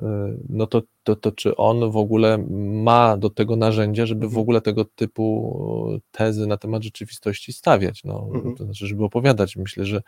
no 0.49 0.67
to, 0.67 0.81
to, 1.03 1.15
to 1.15 1.31
czy 1.31 1.55
on 1.55 1.91
w 1.91 1.97
ogóle 1.97 2.45
ma 2.83 3.17
do 3.17 3.29
tego 3.29 3.55
narzędzia, 3.55 4.05
żeby 4.05 4.21
w 4.21 4.23
mhm. 4.23 4.41
ogóle 4.41 4.61
tego 4.61 4.85
typu 4.85 6.01
tezy 6.11 6.47
na 6.47 6.57
temat 6.57 6.83
rzeczywistości 6.83 7.53
stawiać, 7.53 8.03
no, 8.03 8.29
mhm. 8.33 8.55
to 8.55 8.65
znaczy, 8.65 8.87
żeby 8.87 9.03
opowiadać. 9.03 9.55
Myślę, 9.55 9.85
że 9.85 10.01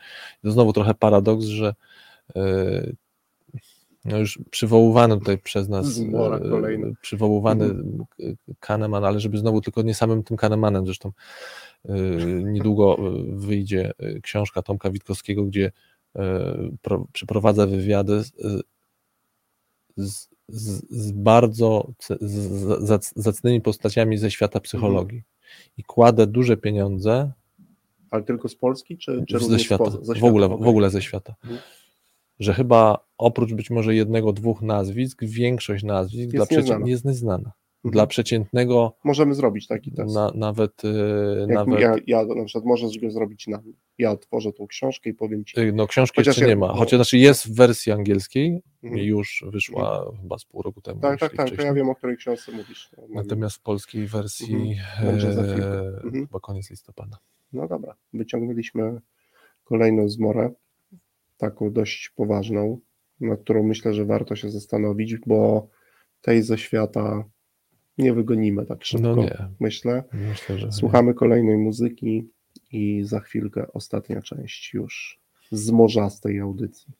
to 0.43 0.51
znowu 0.51 0.73
trochę 0.73 0.93
paradoks, 0.93 1.45
że 1.45 1.73
no 4.05 4.17
już 4.17 4.39
przywoływany 4.51 5.19
tutaj 5.19 5.37
przez 5.37 5.69
nas, 5.69 5.99
przywoływany 7.01 7.75
Kahneman, 8.59 9.05
ale 9.05 9.19
żeby 9.19 9.37
znowu 9.37 9.61
tylko 9.61 9.81
nie 9.81 9.95
samym 9.95 10.23
tym 10.23 10.37
Kahnemanem, 10.37 10.85
zresztą 10.85 11.11
Y, 11.85 12.43
niedługo 12.43 12.97
wyjdzie 13.27 13.91
książka 14.21 14.61
Tomka 14.61 14.89
Witkowskiego, 14.89 15.45
gdzie 15.45 15.71
przeprowadza 17.11 17.67
wywiady 17.67 18.23
z, 18.23 18.31
z, 19.97 20.29
z 20.89 21.11
bardzo 21.11 21.91
z, 22.21 23.13
zacnymi 23.15 23.61
postaciami 23.61 24.17
ze 24.17 24.31
świata 24.31 24.59
psychologii 24.59 25.23
i 25.77 25.83
kładę 25.83 26.27
duże 26.27 26.57
pieniądze. 26.57 27.31
Ale 28.11 28.23
tylko 28.23 28.49
z 28.49 28.55
Polski, 28.55 28.97
czy, 28.97 29.23
czy 29.27 29.39
ze 29.39 29.59
świata? 29.59 29.91
Ze 29.91 29.97
świata? 29.99 30.19
W, 30.19 30.23
ogóle, 30.23 30.47
w 30.49 30.67
ogóle 30.67 30.89
ze 30.89 31.01
świata. 31.01 31.35
Że 32.39 32.53
chyba 32.53 33.07
oprócz 33.17 33.53
być 33.53 33.69
może 33.69 33.95
jednego, 33.95 34.33
dwóch 34.33 34.61
nazwisk, 34.61 35.23
większość 35.23 35.83
nazwisk 35.83 36.33
jest 36.33 36.35
dla 36.35 36.45
przeciwnika 36.45 36.89
jest 36.89 37.05
nieznana. 37.05 37.51
Mhm. 37.79 37.91
Dla 37.91 38.07
przeciętnego. 38.07 38.97
Możemy 39.03 39.35
zrobić 39.35 39.67
taki 39.67 39.91
test. 39.91 40.15
Na, 40.15 40.31
nawet. 40.35 40.83
Y, 40.85 41.47
nawet... 41.47 41.79
Ja, 41.79 41.95
ja 42.07 42.25
na 42.25 42.45
przykład 42.45 42.65
możesz 42.65 42.99
go 42.99 43.11
zrobić 43.11 43.47
na. 43.47 43.61
Ja 43.97 44.11
otworzę 44.11 44.53
tą 44.53 44.67
książkę 44.67 45.09
i 45.09 45.13
powiem 45.13 45.45
ci. 45.45 45.59
Y, 45.59 45.73
no, 45.73 45.87
książki 45.87 46.15
Chociaż 46.15 46.27
jeszcze 46.27 46.49
ja, 46.49 46.55
nie 46.55 46.55
ma. 46.55 46.73
Chociaż 46.73 46.97
znaczy 46.97 47.17
jest 47.17 47.47
w 47.47 47.55
wersji 47.55 47.91
angielskiej, 47.91 48.61
mhm. 48.83 49.03
już 49.03 49.43
wyszła 49.47 49.97
mhm. 49.97 50.21
chyba 50.21 50.37
z 50.37 50.45
pół 50.45 50.61
roku 50.61 50.81
temu. 50.81 51.01
Tak, 51.01 51.19
tak, 51.19 51.35
tak. 51.35 51.49
To 51.55 51.63
ja 51.63 51.73
wiem, 51.73 51.89
o 51.89 51.95
której 51.95 52.17
książce 52.17 52.51
mówisz. 52.51 52.89
No, 52.97 53.03
Natomiast 53.09 53.55
w 53.55 53.61
polskiej 53.61 54.07
wersji 54.07 54.55
mhm. 54.55 55.07
Będzie 55.07 55.33
za 55.33 55.43
chwilkę. 55.43 55.87
Mhm. 55.87 56.27
chyba 56.27 56.39
koniec 56.39 56.69
listopada. 56.69 57.17
No 57.53 57.67
dobra. 57.67 57.95
Wyciągnęliśmy 58.13 59.01
kolejną 59.63 60.09
zmorę, 60.09 60.51
taką 61.39 61.71
dość 61.71 62.09
poważną, 62.15 62.79
nad 63.19 63.41
którą 63.41 63.63
myślę, 63.63 63.93
że 63.93 64.05
warto 64.05 64.35
się 64.35 64.49
zastanowić, 64.49 65.17
bo 65.17 65.67
tej 66.21 66.43
ze 66.43 66.57
świata 66.57 67.23
nie 67.97 68.13
wygonimy 68.13 68.65
tak 68.65 68.85
szybko, 68.85 69.15
no 69.15 69.23
nie. 69.23 69.47
myślę. 69.59 70.03
myślę 70.13 70.71
Słuchamy 70.71 71.07
nie. 71.07 71.13
kolejnej 71.13 71.57
muzyki 71.57 72.29
i 72.71 73.03
za 73.03 73.19
chwilkę 73.19 73.73
ostatnia 73.73 74.21
część 74.21 74.73
już 74.73 75.19
z 75.51 75.71
morzastej 75.71 76.39
audycji. 76.39 76.93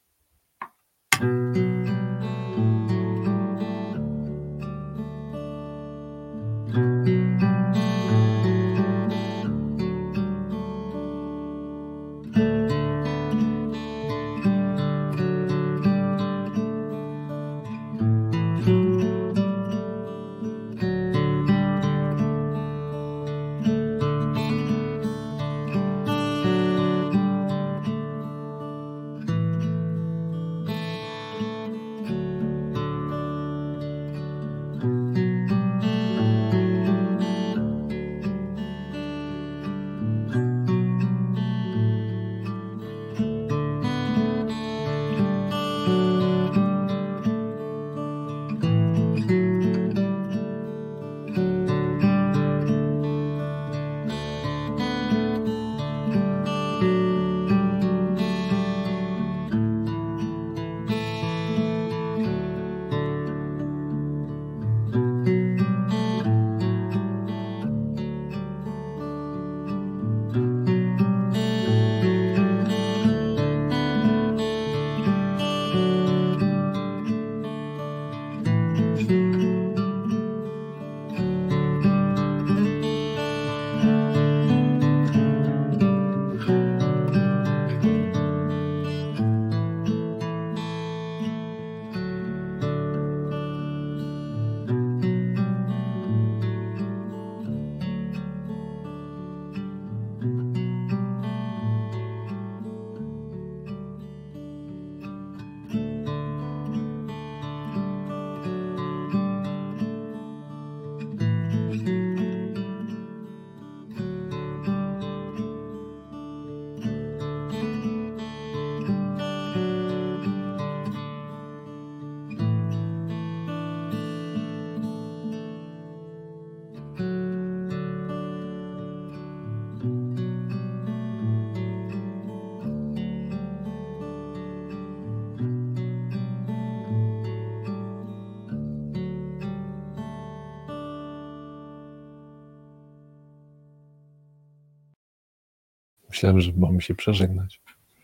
Myślałem, 146.19 146.41
że 146.41 146.51
mamy 146.57 146.81
się 146.81 146.95
przeżegnać. 146.95 147.61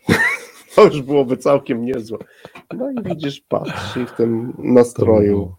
to 0.76 0.84
już 0.84 1.02
byłoby 1.02 1.36
całkiem 1.36 1.84
niezłe. 1.84 2.18
No 2.76 2.90
i 2.90 2.94
widzisz, 3.02 3.40
patrz, 3.40 3.96
i 3.96 4.06
w 4.06 4.12
tym 4.12 4.52
nastroju. 4.58 5.54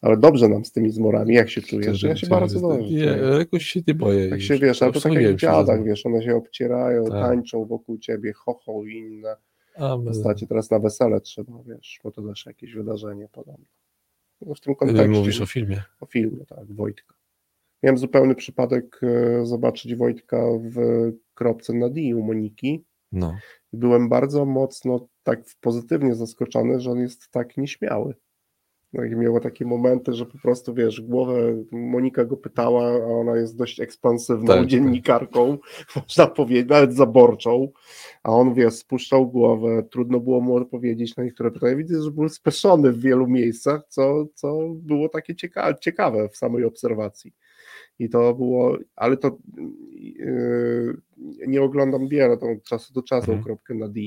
Ale 0.00 0.16
dobrze 0.16 0.48
nam 0.48 0.64
z 0.64 0.72
tymi 0.72 0.90
zmorami, 0.90 1.34
jak 1.34 1.50
się 1.50 1.62
czujesz? 1.62 2.02
Ja 2.02 2.16
się 2.16 2.26
bardzo 2.26 2.60
dobrze 2.60 2.90
Nie, 2.90 3.38
jakoś 3.38 3.66
się 3.66 3.80
nie 3.86 3.94
boję. 3.94 4.28
Jak 4.28 4.40
się 4.40 4.58
wiesz, 4.58 4.82
ale 4.82 4.92
to 4.92 5.00
tak 5.00 5.12
jak 5.12 5.36
w 5.36 5.40
dziadach, 5.40 5.84
wiesz, 5.84 6.06
one 6.06 6.22
się 6.22 6.36
obcierają, 6.36 7.04
tak. 7.04 7.12
tańczą 7.12 7.64
wokół 7.64 7.98
ciebie, 7.98 8.32
chochą 8.32 8.84
i 8.84 8.92
inne. 8.92 9.36
Postacie 10.04 10.46
teraz 10.46 10.70
na 10.70 10.78
wesele 10.78 11.20
trzeba, 11.20 11.52
wiesz, 11.66 12.00
bo 12.04 12.10
to 12.10 12.22
też 12.22 12.46
jakieś 12.46 12.74
wydarzenie 12.74 13.28
podobne. 13.32 13.66
No 14.40 14.54
w 14.54 14.60
tym 14.60 14.74
kontekście. 14.74 15.08
Mówisz 15.08 15.40
o 15.40 15.46
filmie. 15.46 15.82
O 16.00 16.06
filmie, 16.06 16.46
tak, 16.46 16.72
Wojtka. 16.72 17.19
Miałem 17.82 17.98
zupełny 17.98 18.34
przypadek 18.34 19.00
e, 19.02 19.46
zobaczyć 19.46 19.94
Wojtka 19.96 20.42
w 20.60 20.76
kropce 21.34 21.72
na 21.72 21.88
D 21.88 22.00
u 22.16 22.22
Moniki. 22.22 22.84
No. 23.12 23.36
Byłem 23.72 24.08
bardzo 24.08 24.44
mocno 24.44 25.08
tak 25.22 25.40
pozytywnie 25.60 26.14
zaskoczony, 26.14 26.80
że 26.80 26.90
on 26.90 26.98
jest 26.98 27.30
tak 27.30 27.56
nieśmiały. 27.56 28.14
No 28.92 29.04
i 29.04 29.16
miało 29.16 29.40
takie 29.40 29.64
momenty, 29.64 30.12
że 30.12 30.26
po 30.26 30.38
prostu 30.38 30.74
wiesz, 30.74 31.00
głowę 31.00 31.64
Monika 31.72 32.24
go 32.24 32.36
pytała, 32.36 32.84
a 32.84 33.04
ona 33.04 33.36
jest 33.36 33.56
dość 33.56 33.80
ekspansywną 33.80 34.46
tak, 34.46 34.56
tak. 34.56 34.66
dziennikarką, 34.66 35.58
tak. 35.58 35.86
można 36.08 36.26
powiedzieć, 36.26 36.68
nawet 36.68 36.94
zaborczą, 36.94 37.68
a 38.22 38.30
on 38.30 38.54
wiesz, 38.54 38.74
spuszczał 38.74 39.30
głowę, 39.30 39.82
trudno 39.90 40.20
było 40.20 40.40
mu 40.40 40.56
odpowiedzieć 40.56 41.16
na 41.16 41.24
niektóre 41.24 41.50
pytania. 41.50 41.76
Widzę, 41.76 42.02
że 42.02 42.10
był 42.10 42.28
speszony 42.28 42.92
w 42.92 43.00
wielu 43.00 43.26
miejscach, 43.26 43.82
co, 43.88 44.26
co 44.34 44.58
było 44.74 45.08
takie 45.08 45.34
ciekawe, 45.34 45.74
ciekawe 45.80 46.28
w 46.28 46.36
samej 46.36 46.64
obserwacji. 46.64 47.32
I 48.00 48.08
to 48.08 48.34
było, 48.34 48.78
ale 48.96 49.16
to 49.16 49.38
yy, 50.18 51.00
nie 51.46 51.62
oglądam 51.62 52.08
wiele, 52.08 52.36
to 52.36 52.46
czasu 52.64 52.92
do 52.92 53.02
czasu 53.02 53.32
mhm. 53.32 53.44
kropkę 53.44 53.74
na 53.74 53.88
D, 53.88 54.00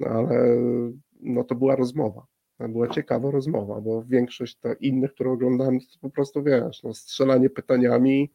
no 0.00 0.08
ale 0.08 0.56
no 1.20 1.44
to 1.44 1.54
była 1.54 1.76
rozmowa 1.76 2.26
była 2.68 2.88
ciekawa 2.88 3.30
rozmowa, 3.30 3.80
bo 3.80 4.04
większość 4.04 4.58
innych, 4.80 5.14
które 5.14 5.30
oglądałem, 5.30 5.80
to 5.80 5.86
po 6.00 6.10
prostu 6.10 6.42
wiesz, 6.42 6.82
no, 6.82 6.94
strzelanie 6.94 7.50
pytaniami 7.50 8.32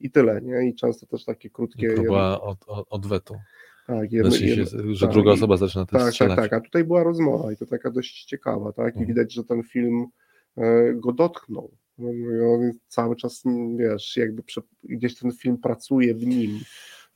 i 0.00 0.10
tyle, 0.10 0.40
nie? 0.42 0.68
I 0.68 0.74
często 0.74 1.06
też 1.06 1.24
takie 1.24 1.50
krótkie. 1.50 1.94
Próba 1.94 2.40
od, 2.40 2.64
od, 2.66 2.86
odwetu. 2.90 3.34
Tak, 3.86 4.12
jedno, 4.12 4.30
znaczy 4.30 4.46
jedno, 4.46 4.94
że 4.94 5.06
tak, 5.06 5.14
druga 5.14 5.32
osoba 5.32 5.56
zaczyna 5.56 5.86
też 5.86 6.02
tak, 6.02 6.10
strzelać. 6.10 6.36
Tak, 6.36 6.50
tak, 6.50 6.60
a 6.60 6.64
tutaj 6.64 6.84
była 6.84 7.02
rozmowa 7.02 7.52
i 7.52 7.56
to 7.56 7.66
taka 7.66 7.90
dość 7.90 8.24
ciekawa, 8.24 8.72
tak? 8.72 8.94
I 8.94 8.98
mhm. 8.98 9.06
widać, 9.06 9.32
że 9.32 9.44
ten 9.44 9.62
film 9.62 10.06
e, 10.56 10.92
go 10.94 11.12
dotknął. 11.12 11.76
On 11.98 12.72
cały 12.88 13.16
czas, 13.16 13.42
wiesz, 13.76 14.16
jakby 14.16 14.42
gdzieś 14.84 15.18
ten 15.18 15.32
film 15.32 15.58
pracuje 15.58 16.14
w 16.14 16.26
nim. 16.26 16.60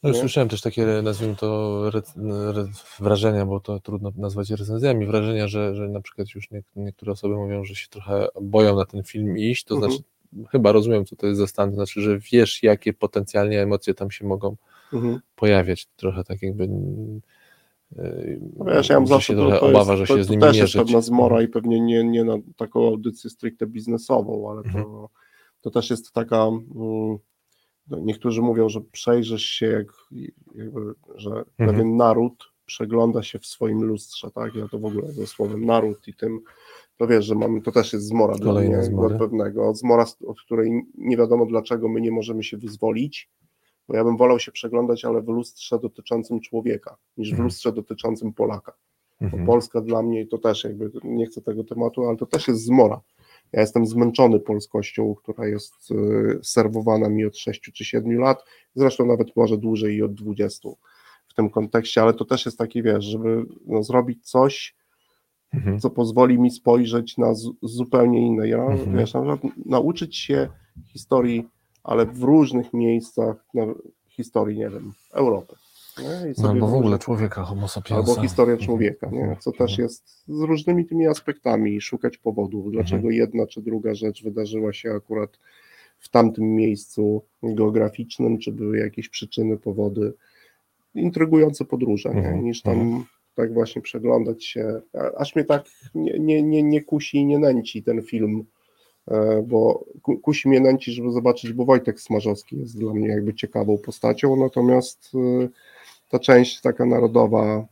No, 0.02 0.14
słyszałem 0.14 0.48
też 0.48 0.60
takie, 0.60 0.86
nazwijmy 1.02 1.36
to, 1.36 1.82
re, 1.88 2.02
re, 2.50 2.68
wrażenia, 3.00 3.46
bo 3.46 3.60
to 3.60 3.80
trudno 3.80 4.12
nazwać 4.16 4.50
recenzjami, 4.50 5.06
wrażenia, 5.06 5.48
że, 5.48 5.74
że 5.74 5.88
na 5.88 6.00
przykład 6.00 6.34
już 6.34 6.50
nie, 6.50 6.62
niektóre 6.76 7.12
osoby 7.12 7.36
mówią, 7.36 7.64
że 7.64 7.74
się 7.74 7.88
trochę 7.88 8.28
boją 8.40 8.76
na 8.76 8.84
ten 8.84 9.02
film 9.02 9.38
iść, 9.38 9.64
to 9.64 9.74
mhm. 9.74 9.92
znaczy, 9.92 10.04
chyba 10.50 10.72
rozumiem, 10.72 11.04
co 11.04 11.16
to 11.16 11.26
jest 11.26 11.38
za 11.38 11.46
stan, 11.46 11.70
to 11.70 11.74
znaczy, 11.74 12.00
że 12.00 12.18
wiesz, 12.32 12.62
jakie 12.62 12.92
potencjalnie 12.92 13.62
emocje 13.62 13.94
tam 13.94 14.10
się 14.10 14.26
mogą 14.26 14.56
mhm. 14.92 15.20
pojawiać, 15.36 15.86
trochę 15.96 16.24
tak 16.24 16.42
jakby... 16.42 16.68
No 18.56 18.64
wiesz, 18.64 18.88
ja 18.88 18.94
mam 18.94 19.06
zawsze 19.06 19.32
się 19.32 19.38
trochę 19.38 19.60
obawa, 19.60 19.96
że 19.96 20.06
się 20.06 20.24
z 20.24 20.30
nimi 20.30 20.42
też 20.42 20.56
mierzyć. 20.56 20.74
jest 20.74 20.86
pewna 20.86 21.00
zmora 21.00 21.36
mhm. 21.36 21.44
i 21.44 21.52
pewnie 21.52 21.80
nie, 21.80 22.04
nie 22.04 22.24
na 22.24 22.34
taką 22.56 22.86
audycję 22.86 23.30
stricte 23.30 23.66
biznesową, 23.66 24.50
ale 24.50 24.60
mhm. 24.60 24.84
to, 24.84 25.08
to 25.60 25.70
też 25.70 25.90
jest 25.90 26.12
taka... 26.12 26.44
Mm, 26.44 27.18
no, 27.90 27.98
niektórzy 27.98 28.42
mówią, 28.42 28.68
że 28.68 28.80
przejrzysz 28.80 29.44
się, 29.44 29.66
jak, 29.66 29.86
jakby, 30.54 30.80
że 31.14 31.30
mhm. 31.30 31.44
pewien 31.70 31.96
naród 31.96 32.44
przegląda 32.66 33.22
się 33.22 33.38
w 33.38 33.46
swoim 33.46 33.82
lustrze, 33.82 34.30
tak? 34.30 34.54
Ja 34.54 34.68
to 34.68 34.78
w 34.78 34.84
ogóle 34.84 35.12
ze 35.12 35.26
słowem 35.26 35.64
naród 35.64 36.08
i 36.08 36.14
tym, 36.14 36.40
to 36.96 37.06
wiesz, 37.06 37.24
że 37.24 37.34
mamy, 37.34 37.62
to 37.62 37.72
też 37.72 37.92
jest 37.92 38.06
zmora 38.06 38.34
dla 38.34 38.52
mnie, 38.52 38.78
pewnego, 39.18 39.74
zmora, 39.74 40.06
od 40.26 40.40
której 40.40 40.82
nie 40.98 41.16
wiadomo 41.16 41.46
dlaczego 41.46 41.88
my 41.88 42.00
nie 42.00 42.10
możemy 42.10 42.42
się 42.42 42.56
wyzwolić, 42.56 43.30
bo 43.88 43.96
ja 43.96 44.04
bym 44.04 44.16
wolał 44.16 44.38
się 44.38 44.52
przeglądać, 44.52 45.04
ale 45.04 45.22
w 45.22 45.28
lustrze 45.28 45.78
dotyczącym 45.78 46.40
człowieka, 46.40 46.96
niż 47.16 47.28
w 47.28 47.32
mhm. 47.32 47.44
lustrze 47.44 47.72
dotyczącym 47.72 48.32
Polaka. 48.32 48.72
Mhm. 49.20 49.46
Bo 49.46 49.52
Polska 49.52 49.80
dla 49.80 50.02
mnie, 50.02 50.26
to 50.26 50.38
też 50.38 50.64
jakby, 50.64 50.90
nie 51.04 51.26
chcę 51.26 51.42
tego 51.42 51.64
tematu, 51.64 52.04
ale 52.04 52.16
to 52.16 52.26
też 52.26 52.48
jest 52.48 52.64
zmora. 52.64 53.00
Ja 53.52 53.60
jestem 53.60 53.86
zmęczony 53.86 54.40
polskością, 54.40 55.14
która 55.14 55.46
jest 55.46 55.90
y, 55.90 56.38
serwowana 56.42 57.08
mi 57.08 57.24
od 57.24 57.36
6 57.36 57.60
czy 57.60 57.84
7 57.84 58.18
lat, 58.18 58.44
zresztą 58.74 59.06
nawet 59.06 59.36
może 59.36 59.58
dłużej 59.58 59.96
i 59.96 60.02
od 60.02 60.14
20 60.14 60.68
w 61.28 61.34
tym 61.34 61.50
kontekście, 61.50 62.02
ale 62.02 62.14
to 62.14 62.24
też 62.24 62.46
jest 62.46 62.58
taki, 62.58 62.82
wiesz, 62.82 63.04
żeby 63.04 63.46
no, 63.66 63.82
zrobić 63.82 64.30
coś, 64.30 64.76
mhm. 65.54 65.78
co 65.78 65.90
pozwoli 65.90 66.38
mi 66.38 66.50
spojrzeć 66.50 67.18
na 67.18 67.34
zupełnie 67.62 68.26
inne. 68.26 68.48
Ja, 68.48 68.64
mhm. 68.64 68.96
wiesz, 68.96 69.14
na 69.14 69.38
nauczyć 69.66 70.16
się 70.16 70.48
historii, 70.92 71.48
ale 71.84 72.06
w 72.06 72.22
różnych 72.22 72.72
miejscach, 72.72 73.44
na 73.54 73.66
historii, 74.08 74.58
nie 74.58 74.70
wiem, 74.70 74.92
Europy 75.12 75.56
nie? 76.02 76.32
No, 76.38 76.48
albo 76.48 76.66
w 76.68 76.74
ogóle 76.74 76.98
człowieka, 76.98 77.42
homo 77.42 77.68
sapiensa. 77.68 78.10
Albo 78.10 78.22
historia 78.22 78.52
mhm. 78.52 78.66
człowieka, 78.66 79.10
nie? 79.12 79.36
co 79.40 79.52
też 79.52 79.70
mhm. 79.70 79.82
jest 79.82 80.24
z 80.28 80.40
różnymi 80.40 80.86
tymi 80.86 81.06
aspektami, 81.06 81.80
szukać 81.80 82.18
powodów, 82.18 82.72
dlaczego 82.72 82.96
mhm. 82.96 83.14
jedna 83.14 83.46
czy 83.46 83.62
druga 83.62 83.94
rzecz 83.94 84.22
wydarzyła 84.22 84.72
się 84.72 84.92
akurat 84.92 85.38
w 85.98 86.08
tamtym 86.08 86.54
miejscu 86.54 87.22
geograficznym, 87.42 88.38
czy 88.38 88.52
były 88.52 88.78
jakieś 88.78 89.08
przyczyny, 89.08 89.56
powody, 89.56 90.12
intrygujące 90.94 91.64
podróże, 91.64 92.14
nie? 92.14 92.42
niż 92.42 92.62
tam 92.62 93.04
tak 93.34 93.54
właśnie 93.54 93.82
przeglądać 93.82 94.44
się, 94.44 94.80
aż 95.16 95.34
mnie 95.34 95.44
tak 95.44 95.64
nie, 95.94 96.18
nie, 96.18 96.42
nie, 96.42 96.62
nie 96.62 96.82
kusi 96.82 97.18
i 97.18 97.26
nie 97.26 97.38
nęci 97.38 97.82
ten 97.82 98.02
film, 98.02 98.44
bo 99.46 99.84
kusi 100.22 100.48
mnie 100.48 100.60
nęci, 100.60 100.92
żeby 100.92 101.12
zobaczyć, 101.12 101.52
bo 101.52 101.64
Wojtek 101.64 102.00
Smarzowski 102.00 102.58
jest 102.58 102.78
dla 102.78 102.94
mnie 102.94 103.08
jakby 103.08 103.34
ciekawą 103.34 103.78
postacią, 103.78 104.36
natomiast 104.36 105.12
e, 105.14 105.48
ta 106.08 106.18
część 106.18 106.60
taka 106.60 106.86
narodowa 106.86 107.66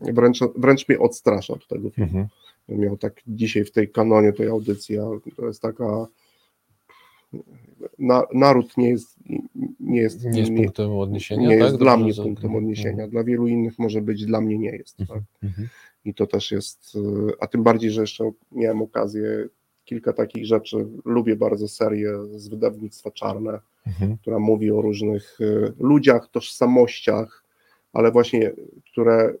wręcz, 0.00 0.38
wręcz 0.56 0.88
mnie 0.88 0.98
odstrasza 0.98 1.54
od 1.54 1.68
tego 1.68 1.90
filmu. 1.90 2.18
Mhm. 2.18 2.28
Miał 2.68 2.96
tak 2.96 3.20
dzisiaj 3.26 3.64
w 3.64 3.70
tej 3.70 3.88
kanonie 3.88 4.32
tej 4.32 4.48
audycji, 4.48 4.96
to 5.36 5.46
jest 5.46 5.62
taka 5.62 6.06
na, 7.98 8.22
naród 8.34 8.76
nie 8.76 8.90
jest 8.90 9.16
nie 9.80 10.00
jest, 10.00 10.24
nie 10.24 10.40
jest 10.40 10.52
punktem 10.56 10.98
odniesienia. 10.98 11.48
Nie 11.48 11.58
tak? 11.58 11.66
jest 11.66 11.76
dla 11.78 11.96
mnie 11.96 12.14
punktem 12.14 12.44
mhm. 12.44 12.64
odniesienia. 12.64 13.08
Dla 13.08 13.24
wielu 13.24 13.46
innych 13.46 13.78
może 13.78 14.00
być, 14.02 14.26
dla 14.26 14.40
mnie 14.40 14.58
nie 14.58 14.70
jest. 14.70 14.96
Tak? 14.96 15.22
Mhm. 15.42 15.68
I 16.04 16.14
to 16.14 16.26
też 16.26 16.50
jest, 16.50 16.98
a 17.40 17.46
tym 17.46 17.62
bardziej, 17.62 17.90
że 17.90 18.00
jeszcze 18.00 18.30
miałem 18.52 18.82
okazję 18.82 19.48
kilka 19.84 20.12
takich 20.12 20.46
rzeczy. 20.46 20.86
Lubię 21.04 21.36
bardzo 21.36 21.68
serię 21.68 22.12
z 22.36 22.48
wydawnictwa 22.48 23.10
Czarne, 23.10 23.60
mhm. 23.86 24.16
która 24.16 24.38
mówi 24.38 24.70
o 24.70 24.82
różnych 24.82 25.40
y, 25.40 25.72
ludziach, 25.78 26.28
tożsamościach, 26.28 27.44
ale 27.92 28.12
właśnie, 28.12 28.52
które 28.92 29.34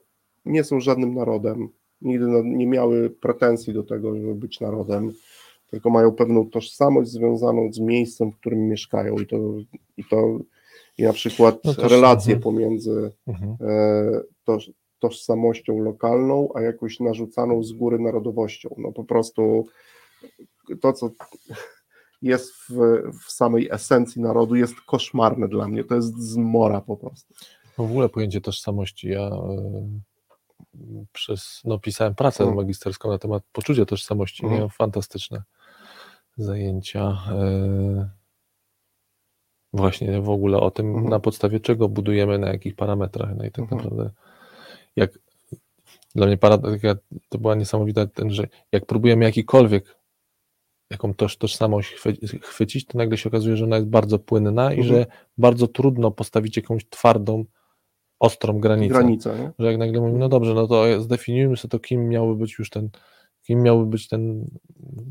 nie 0.44 0.64
są 0.64 0.80
żadnym 0.80 1.14
narodem, 1.14 1.68
nigdy 2.02 2.26
nie 2.44 2.66
miały 2.66 3.10
pretensji 3.10 3.72
do 3.72 3.82
tego, 3.82 4.16
żeby 4.16 4.34
być 4.34 4.60
narodem, 4.60 5.12
tylko 5.70 5.90
mają 5.90 6.12
pewną 6.12 6.50
tożsamość 6.50 7.10
związaną 7.10 7.72
z 7.72 7.80
miejscem, 7.80 8.32
w 8.32 8.36
którym 8.36 8.68
mieszkają 8.68 9.18
i 9.18 9.26
to, 9.26 9.36
i 9.96 10.04
to 10.04 10.38
i 10.98 11.02
na 11.02 11.12
przykład 11.12 11.58
no 11.64 11.88
relacje 11.88 12.36
pomiędzy 12.36 13.10
mhm. 13.26 13.56
E, 13.60 14.20
to, 14.44 14.58
tożsamością 14.98 15.78
lokalną, 15.78 16.48
a 16.54 16.60
jakąś 16.60 17.00
narzucaną 17.00 17.62
z 17.62 17.72
góry 17.72 17.98
narodowością. 17.98 18.74
No 18.78 18.92
po 18.92 19.04
prostu 19.04 19.66
to, 20.80 20.92
co 20.92 21.10
jest 22.22 22.52
w, 22.68 22.74
w 23.20 23.32
samej 23.32 23.68
esencji 23.70 24.22
narodu, 24.22 24.54
jest 24.54 24.80
koszmarne 24.80 25.48
dla 25.48 25.68
mnie. 25.68 25.84
To 25.84 25.94
jest 25.94 26.18
zmora 26.18 26.80
po 26.80 26.96
prostu. 26.96 27.34
No 27.78 27.84
w 27.84 27.90
ogóle 27.90 28.08
pojęcie 28.08 28.40
tożsamości. 28.40 29.08
Ja 29.08 29.20
e, 29.20 30.00
przez, 31.12 31.60
no, 31.64 31.78
pisałem 31.78 32.14
pracę 32.14 32.44
mm. 32.44 32.56
magisterską 32.56 33.10
na 33.10 33.18
temat 33.18 33.42
poczucia 33.52 33.84
tożsamości. 33.84 34.44
Mm. 34.44 34.54
Miałem 34.54 34.70
fantastyczne 34.70 35.42
zajęcia. 36.36 37.18
E, 37.30 38.10
właśnie 39.72 40.20
w 40.20 40.30
ogóle 40.30 40.58
o 40.58 40.70
tym, 40.70 40.86
mm. 40.86 41.08
na 41.08 41.20
podstawie 41.20 41.60
czego 41.60 41.88
budujemy, 41.88 42.38
na 42.38 42.48
jakich 42.48 42.76
parametrach. 42.76 43.30
No 43.36 43.44
i 43.44 43.50
tak 43.50 43.72
mm. 43.72 43.76
naprawdę, 43.76 44.10
jak 44.96 45.18
dla 46.14 46.26
mnie 46.26 46.38
to 47.28 47.38
była 47.38 47.54
niesamowita, 47.54 48.06
ten, 48.06 48.30
że 48.30 48.48
jak 48.72 48.86
próbujemy 48.86 49.24
jakikolwiek 49.24 49.96
jaką 50.90 51.14
toż, 51.14 51.36
tożsamość 51.36 51.94
chwycić, 52.42 52.86
to 52.86 52.98
nagle 52.98 53.16
się 53.16 53.28
okazuje, 53.28 53.56
że 53.56 53.64
ona 53.64 53.76
jest 53.76 53.88
bardzo 53.88 54.18
płynna 54.18 54.72
i 54.72 54.82
że 54.82 55.06
bardzo 55.38 55.68
trudno 55.68 56.10
postawić 56.10 56.56
jakąś 56.56 56.88
twardą 56.88 57.44
ostrą 58.20 58.60
granicę. 58.60 58.94
Granica, 58.94 59.38
nie? 59.38 59.50
Że 59.58 59.66
jak 59.66 59.78
nagle 59.78 60.00
mówimy, 60.00 60.18
no 60.18 60.28
dobrze, 60.28 60.54
no 60.54 60.66
to 60.66 61.02
zdefiniujmy 61.02 61.56
sobie 61.56 61.70
to, 61.70 61.78
kim 61.78 62.08
miałby 62.08 62.36
być 62.36 62.58
już 62.58 62.70
ten 62.70 62.90
Kim 63.44 63.62
miałby 63.62 63.86
być 63.86 64.08
ten 64.08 64.50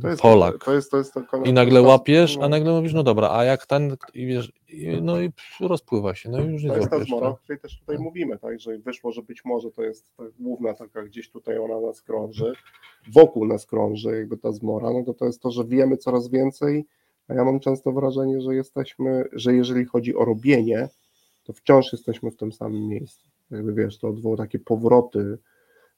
To 0.02 0.08
jest, 0.08 0.22
Polak? 0.22 0.64
To 0.66 0.74
jest, 0.74 0.92
to 0.92 0.98
jest 0.98 1.14
to 1.14 1.44
I 1.46 1.54
nagle 1.54 1.82
łapiesz, 1.82 2.38
no. 2.38 2.46
a 2.46 2.50
nagle 2.50 2.72
mówisz, 2.72 2.94
no 2.94 3.04
dobra, 3.04 3.30
a 3.32 3.44
jak 3.44 3.66
ten, 3.66 3.96
i 4.14 4.26
wiesz, 4.26 4.52
i, 4.70 5.02
no 5.02 5.22
i 5.22 5.30
rozpływa 5.60 6.16
się, 6.16 6.30
no 6.30 6.42
i 6.42 6.48
już 6.48 6.64
nie 6.64 6.70
To 6.70 6.78
jest 6.78 6.90
ta 6.90 7.04
zmora, 7.04 7.28
o 7.28 7.32
tak? 7.32 7.42
której 7.42 7.60
też 7.60 7.80
tutaj 7.80 7.98
mówimy, 8.00 8.40
tak, 8.40 8.60
że 8.60 8.78
wyszło, 8.78 9.12
że 9.12 9.22
być 9.22 9.46
może 9.46 9.72
to 9.72 9.84
jest 9.84 10.16
ta 10.18 10.24
główna 10.40 10.74
taka 10.74 11.04
gdzieś 11.04 11.30
tutaj 11.30 11.58
ona 11.58 11.82
nas 11.82 12.02
krąży, 12.02 12.54
wokół 13.14 13.46
nas 13.46 13.66
krąży 13.66 14.18
jakby 14.18 14.38
ta 14.38 14.52
zmora, 14.52 14.94
no 14.94 15.04
to 15.04 15.14
to 15.14 15.26
jest 15.26 15.42
to, 15.42 15.52
że 15.52 15.66
wiemy 15.66 15.98
coraz 15.98 16.30
więcej, 16.30 16.86
a 17.28 17.34
ja 17.34 17.46
mam 17.46 17.60
często 17.60 17.92
wrażenie, 17.92 18.42
że 18.42 18.56
jesteśmy, 18.56 19.24
że 19.34 19.54
jeżeli 19.54 19.86
chodzi 19.86 20.16
o 20.16 20.26
robienie, 20.26 20.90
to 21.44 21.54
wciąż 21.54 21.92
jesteśmy 21.92 22.32
w 22.32 22.36
tym 22.36 22.52
samym 22.52 22.88
miejscu. 22.88 23.28
Jakby 23.52 23.74
wiesz, 23.74 23.98
to 23.98 24.08
odwoło 24.08 24.38
takie 24.38 24.60
powroty 24.60 25.38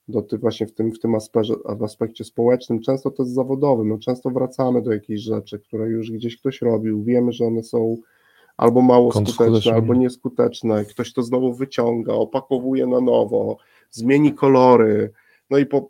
do 0.08 0.22
ty 0.22 0.38
właśnie 0.38 0.68
w 0.68 0.74
tym, 0.74 0.91
w 0.91 1.00
tym 1.00 1.15
aspekcie, 1.15 1.54
w 1.78 1.84
aspekcie 1.84 2.24
społecznym, 2.24 2.82
często 2.82 3.12
to 3.12 3.24
jest 3.24 3.36
zawodowym, 3.36 3.89
no 3.89 3.98
często 3.98 4.30
wracamy 4.30 4.82
do 4.82 4.94
jakichś 4.94 5.22
rzeczy, 5.22 5.60
które 5.60 5.88
już 5.88 6.12
gdzieś 6.12 6.38
ktoś 6.38 6.62
robił, 6.62 7.04
wiemy, 7.04 7.32
że 7.32 7.46
one 7.46 7.63
są 7.63 7.98
albo 8.58 8.82
mało 8.82 9.12
skuteczne, 9.12 9.74
albo 9.74 9.94
nieskuteczne, 9.94 10.86
ktoś 10.86 11.13
to 11.13 11.24
znowu 11.24 11.54
wyciąga, 11.54 12.13
opakowuje 12.13 12.88
na 12.88 13.02
nowo, 13.02 13.58
zmieni 13.91 14.34
kolory, 14.34 15.12
no 15.50 15.58
i 15.58 15.65
po, 15.65 15.89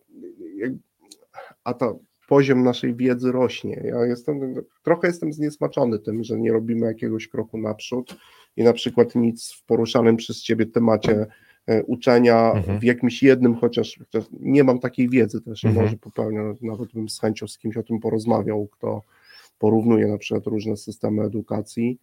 a 1.64 1.74
ta 1.74 1.94
poziom 2.28 2.64
naszej 2.64 2.96
wiedzy 2.96 3.32
rośnie. 3.32 3.82
Ja 3.86 4.06
jestem, 4.06 4.56
trochę 4.84 5.08
jestem 5.08 5.34
zniesmaczony 5.34 6.00
tym, 6.00 6.24
że 6.24 6.40
nie 6.40 6.52
robimy 6.52 6.86
jakiegoś 6.86 7.28
kroku 7.28 7.58
naprzód 7.58 8.16
i 8.58 8.64
na 8.64 8.74
przykład 8.74 9.16
nic 9.16 9.54
w 9.54 9.66
poruszanym 9.66 10.18
przez 10.18 10.42
Ciebie 10.42 10.66
temacie 10.66 11.28
uczenia 11.88 12.52
Mhm. 12.52 12.80
w 12.80 12.84
jakimś 12.84 13.24
jednym, 13.24 13.56
chociaż, 13.56 14.00
chociaż 14.00 14.26
nie 14.40 14.64
mam 14.64 14.80
takiej 14.80 15.10
wiedzy 15.10 15.42
też, 15.42 15.66
Mhm. 15.66 15.86
może 15.86 15.98
popełniam, 15.98 16.56
nawet 16.62 16.94
bym 16.94 17.10
z 17.10 17.20
chęcią 17.20 17.48
z 17.48 17.58
kimś 17.58 17.78
o 17.78 17.84
tym 17.84 18.00
porozmawiał, 18.00 18.68
kto 18.68 19.02
porównuje 19.60 20.08
na 20.08 20.18
przykład 20.18 20.48
różne 20.48 20.78
systemy 20.78 21.24
edukacji, 21.24 21.98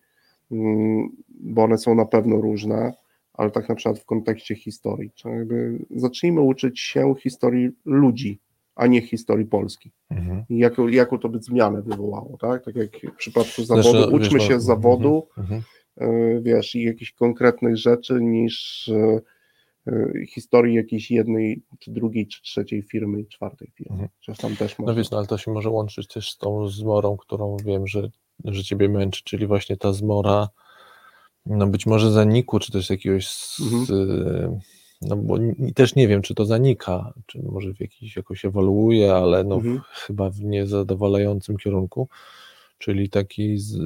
mm, 0.53 1.09
bo 1.29 1.62
one 1.64 1.79
są 1.79 1.94
na 1.94 2.05
pewno 2.05 2.37
różne, 2.40 2.92
ale 3.35 3.51
tak 3.51 3.68
na 3.68 3.75
przykład 3.75 3.98
w 3.98 4.05
kontekście 4.05 4.55
historii. 4.55 5.11
Czyli 5.14 5.35
jakby 5.35 5.79
zacznijmy 5.96 6.40
uczyć 6.40 6.81
się 6.81 7.14
historii 7.18 7.70
ludzi, 7.85 8.38
a 8.75 8.87
nie 8.87 9.01
historii 9.03 9.46
Polski. 9.46 9.90
Mhm. 10.11 10.44
Jaką, 10.51 10.88
jaką 10.88 11.18
to 11.18 11.29
by 11.29 11.38
zmianę 11.42 11.83
wywołało, 11.83 12.37
tak? 12.40 12.64
Tak 12.64 12.77
jak 12.77 12.90
w 13.14 13.16
przypadku 13.16 13.62
Znaczy, 13.64 13.83
zawodu, 13.83 14.11
no, 14.11 14.16
uczmy 14.16 14.38
wiesz, 14.38 14.48
się 14.48 14.61
z 14.61 14.64
zawodu, 14.64 15.27
Mhm. 15.38 15.62
y, 16.03 16.40
wiesz, 16.42 16.75
i 16.75 16.83
jakichś 16.83 17.12
konkretnych 17.12 17.77
rzeczy 17.77 18.20
niż 18.20 18.88
y, 18.88 19.20
historii 20.29 20.75
jakiejś 20.75 21.11
jednej, 21.11 21.62
czy 21.79 21.90
drugiej, 21.90 22.27
czy 22.27 22.42
trzeciej 22.42 22.83
firmy 22.83 23.21
i 23.21 23.27
czwartej 23.27 23.68
firmy. 23.75 23.92
Mhm. 24.27 24.37
Tam 24.38 24.57
też 24.57 24.79
No 24.79 24.85
można. 24.87 24.99
wiesz, 24.99 25.11
no 25.11 25.18
ale 25.18 25.27
to 25.27 25.38
się 25.38 25.51
może 25.53 25.71
łączyć 25.71 26.07
też 26.09 26.31
z 26.31 26.38
tą 26.38 26.68
zmorą, 26.68 27.16
którą 27.16 27.57
wiem, 27.64 27.87
że, 27.87 28.11
że 28.45 28.64
ciebie 28.64 28.88
męczy, 28.88 29.23
czyli 29.25 29.47
właśnie 29.47 29.77
ta 29.77 29.92
zmora, 29.92 30.49
no 31.47 31.66
być 31.66 31.87
może 31.87 32.11
zaniku, 32.12 32.59
czy 32.59 32.73
też 32.73 32.90
jakiegoś, 32.90 33.27
s- 33.27 33.61
Mhm. 33.73 34.61
no 35.03 35.16
bo 35.16 35.38
też 35.75 35.95
nie 35.95 36.09
wiem, 36.09 36.23
czy 36.23 36.35
to 36.35 36.45
zanika, 36.45 37.12
czy 37.27 37.42
może 37.42 37.75
w 37.75 37.81
jakiś, 37.81 38.16
jakoś 38.16 38.45
ewoluuje, 38.45 39.14
ale 39.14 39.45
no 39.45 39.55
Mhm. 39.55 39.81
chyba 39.92 40.31
w 40.31 40.40
niezadowalającym 40.40 41.57
kierunku, 41.57 42.09
czyli 42.79 43.09
takiej 43.11 43.59
z, 43.59 43.77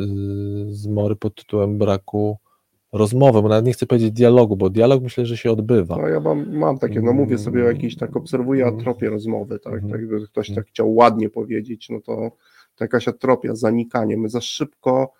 zmory 0.70 1.16
pod 1.16 1.34
tytułem 1.34 1.78
braku 1.78 2.38
rozmowy, 2.96 3.42
bo 3.42 3.48
nawet 3.48 3.64
nie 3.64 3.72
chcę 3.72 3.86
powiedzieć 3.86 4.10
dialogu, 4.12 4.56
bo 4.56 4.70
dialog 4.70 5.02
myślę, 5.02 5.26
że 5.26 5.36
się 5.36 5.50
odbywa. 5.50 5.96
No 5.96 6.08
ja 6.08 6.20
mam, 6.20 6.56
mam 6.56 6.78
takie, 6.78 7.00
no 7.00 7.12
mówię 7.12 7.38
sobie 7.38 7.62
o 7.64 7.66
jakiejś, 7.68 7.96
tak 7.96 8.16
obserwuję 8.16 8.64
Mhm. 8.64 8.80
atropię 8.80 9.10
rozmowy, 9.10 9.58
tak, 9.58 9.72
Mhm. 9.74 9.92
tak 9.92 10.00
jakby 10.00 10.26
ktoś 10.28 10.48
Mhm. 10.50 10.64
tak 10.64 10.70
chciał 10.72 10.94
ładnie 10.94 11.30
powiedzieć, 11.30 11.88
no 11.90 12.00
to, 12.00 12.30
to 12.76 12.84
jakaś 12.84 13.08
atropia, 13.08 13.54
zanikanie, 13.54 14.16
my 14.16 14.28
za 14.28 14.40
szybko 14.40 15.12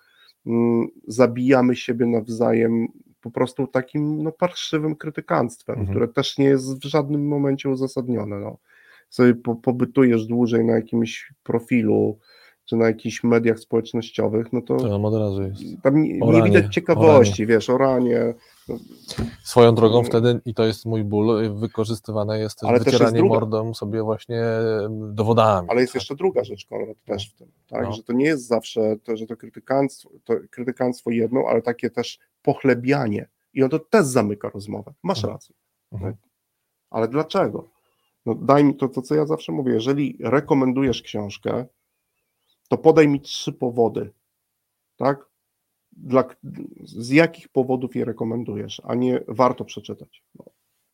mm, 0.45 0.87
zabijamy 1.07 1.75
siebie 1.75 2.05
nawzajem 2.05 2.87
po 3.21 3.31
prostu 3.31 3.67
takim 3.67 4.23
no, 4.23 4.31
parszywym 4.31 4.95
krytykanstwem, 4.95 5.79
Mhm. 5.79 5.89
które 5.95 6.07
też 6.07 6.37
nie 6.37 6.45
jest 6.45 6.83
w 6.85 6.87
żadnym 6.87 7.27
momencie 7.27 7.69
uzasadnione, 7.69 8.39
no. 8.39 8.57
Sobie 9.09 9.35
po, 9.35 9.55
pobytujesz 9.55 10.25
dłużej 10.25 10.65
na 10.65 10.73
jakimś 10.75 11.33
profilu, 11.43 12.17
czy 12.69 12.75
na 12.75 12.87
jakichś 12.87 13.23
mediach 13.23 13.59
społecznościowych, 13.59 14.53
no 14.53 14.61
to 14.61 14.75
nam 14.75 15.05
od 15.05 15.13
razu 15.13 15.41
jest. 15.41 15.61
tam 15.83 16.01
nie, 16.03 16.13
nie 16.13 16.23
Oranie, 16.23 16.43
widać 16.43 16.73
ciekawości, 16.73 17.45
wiesz, 17.45 17.69
oranie, 17.69 18.33
Swoją 19.43 19.75
drogą 19.75 20.03
wtedy, 20.03 20.39
i 20.45 20.53
to 20.53 20.65
jest 20.65 20.85
mój 20.85 21.03
ból, 21.03 21.49
wykorzystywane 21.59 22.39
jest 22.39 22.59
też 22.59 22.69
Ale 22.69 22.77
też 22.77 22.85
jest 22.85 22.95
wycieranie 22.97 23.19
druga- 23.19 23.33
mordą 23.39 23.73
sobie 23.73 24.03
właśnie 24.03 24.41
dowodami. 24.89 25.67
Ale 25.71 25.81
jest 25.81 25.93
tak? 25.93 26.01
jeszcze 26.01 26.15
druga 26.15 26.43
rzecz, 26.43 26.65
Konrad, 26.65 26.97
też 27.05 27.29
w 27.31 27.35
tym, 27.35 27.51
tak? 27.67 27.83
No. 27.83 27.91
że 27.91 28.03
to 28.03 28.13
nie 28.13 28.25
jest 28.25 28.47
zawsze, 28.47 28.95
to, 29.03 29.17
że 29.17 29.25
to 29.25 29.37
krytykanstwo, 29.37 30.09
to 30.23 30.33
krytykanstwo 30.51 31.11
jedno, 31.11 31.43
ale 31.49 31.61
takie 31.61 31.89
też 31.89 32.19
pochlebianie 32.41 33.27
i 33.53 33.63
on 33.63 33.69
to 33.69 33.79
też 33.79 34.05
zamyka 34.05 34.49
rozmowę. 34.49 34.93
Masz 35.03 35.17
Mhm. 35.17 35.33
rację, 35.33 35.55
Mhm. 35.91 36.15
ale 36.89 37.07
dlaczego? 37.07 37.69
No 38.25 38.35
daj 38.35 38.63
mi 38.63 38.75
to, 38.75 38.87
to, 38.87 39.01
co 39.01 39.15
ja 39.15 39.25
zawsze 39.25 39.51
mówię, 39.51 39.73
jeżeli 39.73 40.17
rekomendujesz 40.23 41.01
książkę, 41.01 41.65
to 42.67 42.77
podaj 42.77 43.07
mi 43.07 43.21
trzy 43.21 43.53
powody, 43.53 44.11
tak? 44.97 45.25
Dla, 45.91 46.23
z 46.83 47.09
jakich 47.09 47.49
powodów 47.49 47.95
je 47.95 48.05
rekomendujesz, 48.05 48.81
a 48.83 48.95
nie 48.95 49.23
warto 49.27 49.65
przeczytać. 49.65 50.23
No. 50.35 50.45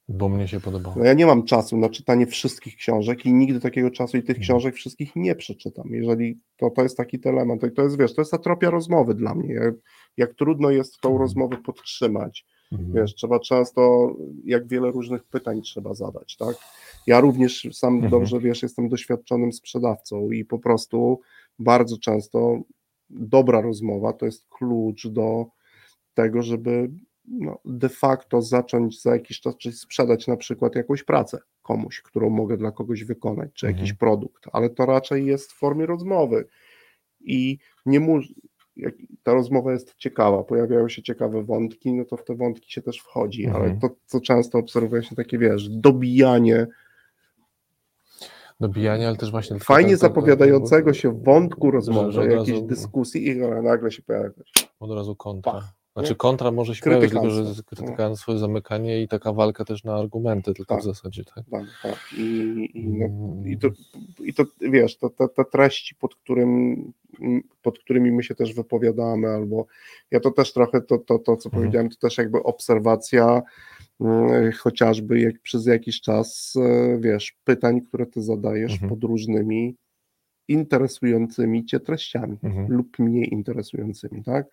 Bo 0.09 0.29
mnie 0.29 0.47
się 0.47 0.59
podobało. 0.59 0.95
No 0.99 1.05
ja 1.05 1.13
nie 1.13 1.25
mam 1.25 1.43
czasu 1.43 1.77
na 1.77 1.89
czytanie 1.89 2.27
wszystkich 2.27 2.75
książek 2.75 3.25
i 3.25 3.33
nigdy 3.33 3.59
takiego 3.59 3.91
czasu 3.91 4.17
i 4.17 4.21
tych 4.21 4.29
Mhm. 4.38 4.43
książek 4.43 4.75
wszystkich 4.75 5.15
nie 5.15 5.36
przeczytam. 5.36 5.88
Jeżeli 5.91 6.39
to, 6.57 6.69
to 6.69 6.83
jest 6.83 6.97
taki 6.97 7.19
element, 7.25 7.62
to, 7.75 7.83
jest, 7.83 7.97
wiesz, 7.99 8.13
to 8.15 8.21
jest 8.21 8.33
atropia 8.33 8.69
rozmowy 8.69 9.13
dla 9.15 9.36
mnie. 9.36 9.53
Jak, 9.53 9.75
jak 10.17 10.33
trudno 10.33 10.69
jest 10.69 10.99
tą 11.01 11.09
Mhm. 11.09 11.21
rozmowę 11.21 11.57
podtrzymać. 11.57 12.45
Mhm. 12.71 12.93
Wiesz, 12.93 13.15
trzeba 13.15 13.39
często, 13.39 14.12
jak 14.45 14.67
wiele 14.67 14.91
różnych 14.91 15.23
pytań 15.23 15.62
trzeba 15.62 15.93
zadać, 15.93 16.38
tak? 16.38 16.55
Ja 17.07 17.19
również 17.19 17.67
sam 17.71 17.93
Mhm. 17.93 18.12
dobrze 18.12 18.39
wiesz, 18.39 18.63
jestem 18.63 18.89
doświadczonym 18.89 19.53
sprzedawcą 19.53 20.31
i 20.31 20.45
po 20.45 20.59
prostu 20.59 21.19
bardzo 21.60 21.98
często 21.98 22.62
dobra 23.10 23.62
rozmowa 23.62 24.13
to 24.13 24.26
jest 24.26 24.46
klucz 24.50 25.08
do 25.08 25.46
tego, 26.13 26.42
żeby 26.42 26.89
no, 27.26 27.60
de 27.66 27.89
facto 27.89 28.42
zacząć 28.42 29.02
za 29.02 29.13
jakiś 29.13 29.39
czas, 29.42 29.58
czyli 29.58 29.76
sprzedać 29.76 30.28
na 30.28 30.38
przykład 30.38 30.76
jakąś 30.76 31.04
pracę 31.04 31.39
komuś, 31.62 32.02
którą 32.02 32.30
mogę 32.30 32.58
dla 32.58 32.72
kogoś 32.72 33.04
wykonać, 33.04 33.52
czy 33.54 33.66
jakiś 33.66 33.82
Mhm. 33.92 33.98
produkt, 33.98 34.44
ale 34.54 34.70
to 34.70 34.86
raczej 34.86 35.26
jest 35.26 35.52
w 35.52 35.58
formie 35.58 35.86
rozmowy 35.86 36.48
i 37.22 37.58
nie 37.86 38.00
mu, 38.00 38.20
jak 38.76 38.96
ta 39.24 39.34
rozmowa 39.34 39.72
jest 39.72 39.96
ciekawa, 39.96 40.44
pojawiają 40.44 40.89
się 40.89 41.04
ciekawe 41.04 41.44
wątki, 41.44 41.94
no 41.94 42.06
to 42.06 42.18
w 42.18 42.24
te 42.24 42.36
wątki 42.36 42.72
się 42.72 42.82
też 42.82 42.98
wchodzi, 43.00 43.48
ale 43.48 43.63
Mhm. 43.63 43.80
to, 43.80 43.89
co 44.06 44.22
często 44.22 44.58
obserwuje 44.58 45.04
się 45.04 45.16
takie, 45.16 45.38
wiesz, 45.38 45.70
dobijanie 45.70 46.68
Dobijanie, 48.60 49.08
ale 49.08 49.18
też 49.18 49.32
właśnie... 49.32 49.60
fajnie 49.60 49.89
ten- 49.89 50.00
ten- 50.00 50.10
zapowiadającego 50.10 50.94
się 50.94 51.12
wątku 51.24 51.72
rozmowy, 51.72 52.22
jakiejś 52.30 52.50
razu- 52.50 52.68
dyskusji 52.68 53.28
i 53.28 53.36
nagle 53.63 53.92
się 53.92 54.02
pojawia 54.02 54.30
Od 54.80 54.92
razu 54.92 55.16
kontra. 55.16 55.52
Pach, 55.54 55.74
Znaczy 55.94 56.16
kontra 56.16 56.52
może 56.52 56.76
się 56.76 56.84
pojawić, 56.84 57.10
tylko 57.12 57.30
że 57.30 57.36
Krytykanstwo. 57.36 57.62
jest 57.74 57.78
krytykanstwo, 57.86 58.38
zamykanie 58.38 59.02
i 59.02 59.08
taka 59.08 59.34
walka 59.34 59.66
też 59.66 59.84
na 59.84 59.96
argumenty, 59.96 60.54
tylko 60.54 60.74
Tak. 60.76 60.84
w 60.84 60.86
zasadzie, 60.86 61.24
tak? 61.36 61.44
tak, 61.52 61.63
tak. 61.84 61.96
I, 62.18 62.22
i, 62.74 62.88
no, 62.88 63.06
Mm. 63.06 63.48
I 63.48 63.58
to, 63.58 63.68
i 64.24 64.34
to 64.34 64.44
wiesz, 64.62 64.98
to, 64.98 65.10
te, 65.10 65.28
te 65.30 65.46
treści, 65.46 65.96
pod, 65.96 66.16
którym, 66.16 66.76
pod 67.62 67.80
którymi 67.80 68.12
my 68.12 68.24
się 68.24 68.36
też 68.36 68.54
wypowiadamy, 68.54 69.28
albo 69.28 69.66
ja 70.12 70.20
to 70.20 70.32
też 70.32 70.54
trochę, 70.54 70.82
to, 70.82 70.98
to, 70.98 71.20
to 71.20 71.38
co 71.38 71.50
Mhm. 71.50 71.52
powiedziałem, 71.63 71.89
to 71.89 71.96
też 72.02 72.18
jakby 72.18 72.44
obserwacja 72.44 73.42
chociażby 74.58 75.19
jak 75.19 75.39
przez 75.41 75.65
jakiś 75.65 76.01
czas, 76.01 76.53
e, 76.56 76.97
wiesz, 76.99 77.34
pytań, 77.43 77.82
które 77.82 78.06
ty 78.06 78.21
zadajesz 78.21 78.71
Mhm. 78.73 78.89
pod 78.89 79.03
różnymi 79.03 79.75
interesującymi 80.47 81.65
cię 81.65 81.79
treściami 81.79 82.38
Mhm. 82.43 82.67
lub 82.71 82.99
mniej 82.99 83.34
interesującymi, 83.34 84.23
tak? 84.23 84.45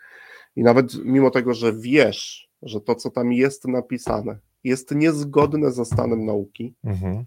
I 0.57 0.63
nawet 0.63 1.05
mimo 1.05 1.31
tego, 1.31 1.55
że 1.55 1.73
wiesz, 1.73 2.49
że 2.63 2.81
to, 2.81 2.95
co 2.95 3.11
tam 3.11 3.33
jest 3.33 3.65
napisane, 3.69 4.39
jest 4.65 4.95
niezgodne 4.95 5.71
ze 5.73 5.85
stanem 5.85 6.27
nauki, 6.27 6.75
Mhm. 6.85 7.25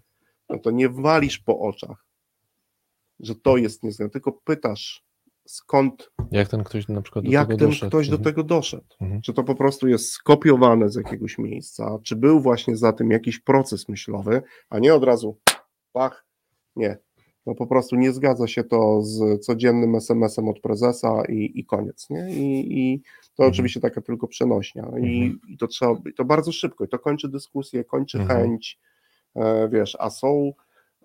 no 0.49 0.59
to 0.59 0.71
nie 0.71 0.89
walisz 0.89 1.39
po 1.39 1.59
oczach, 1.59 2.05
że 3.19 3.35
to 3.35 3.57
jest 3.57 3.83
niezgodne, 3.83 4.09
tylko 4.09 4.31
pytasz, 4.31 5.05
skąd, 5.45 6.11
Jak 6.31 6.47
ten 6.47 6.63
ktoś 6.63 6.87
na 6.87 7.01
przykład 7.01 7.25
do 7.25 7.31
jak 7.31 7.47
tego 7.47 7.57
ten 7.59 7.67
doszedł. 7.69 7.89
ktoś 7.89 8.09
do 8.09 8.15
Mhm. 8.15 8.23
tego 8.35 8.43
doszedł. 8.43 8.85
Mhm. 9.01 9.21
Czy 9.21 9.33
to 9.33 9.43
po 9.43 9.55
prostu 9.55 9.87
jest 9.87 10.09
skopiowane 10.11 10.89
z 10.89 10.95
jakiegoś 10.95 11.37
miejsca, 11.37 11.97
czy 12.03 12.15
był 12.15 12.39
właśnie 12.39 12.77
za 12.77 12.93
tym 12.93 13.11
jakiś 13.11 13.39
proces 13.39 13.89
myślowy, 13.89 14.41
a 14.69 14.79
nie 14.79 14.93
od 14.93 15.03
razu 15.03 15.37
pach, 15.91 16.25
nie. 16.75 16.97
No 17.45 17.55
po 17.55 17.67
prostu 17.67 17.95
nie 17.95 18.11
zgadza 18.11 18.47
się 18.47 18.63
to 18.63 19.01
z 19.01 19.45
codziennym 19.45 19.95
SMS-em 19.95 20.47
od 20.49 20.59
prezesa 20.59 21.23
i, 21.29 21.51
i 21.55 21.65
koniec, 21.65 22.09
nie? 22.09 22.29
I, 22.29 22.79
i 22.79 23.01
to 23.35 23.43
Mhm. 23.43 23.49
oczywiście 23.51 23.79
taka 23.79 24.01
tylko 24.01 24.27
przenośnia. 24.27 24.83
I, 24.83 25.23
Mhm. 25.23 25.39
I 25.49 25.57
to 25.57 25.67
trzeba, 25.67 25.91
i 26.09 26.13
to 26.13 26.25
bardzo 26.25 26.51
szybko, 26.51 26.83
i 26.85 26.87
to 26.87 26.99
kończy 26.99 27.29
dyskusję, 27.29 27.83
kończy 27.83 28.17
Mhm. 28.19 28.41
chęć, 28.41 28.79
e, 29.35 29.69
wiesz, 29.69 29.97
a 29.99 30.09
są, 30.09 30.53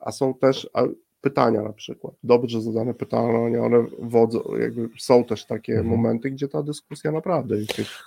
a 0.01 0.13
są 0.13 0.35
też, 0.35 0.71
a 0.75 0.83
pytania 1.21 1.63
na 1.63 1.73
przykład, 1.73 2.15
dobrze 2.23 2.61
zadane 2.63 2.95
pytania, 2.95 3.65
one 3.65 3.87
wodzą, 3.99 4.43
jakby 4.61 4.89
są 4.99 5.25
też 5.25 5.45
takie 5.45 5.73
mhm. 5.73 5.89
momenty, 5.89 6.31
gdzie 6.31 6.49
ta 6.49 6.63
dyskusja 6.63 7.13
naprawdę. 7.13 7.57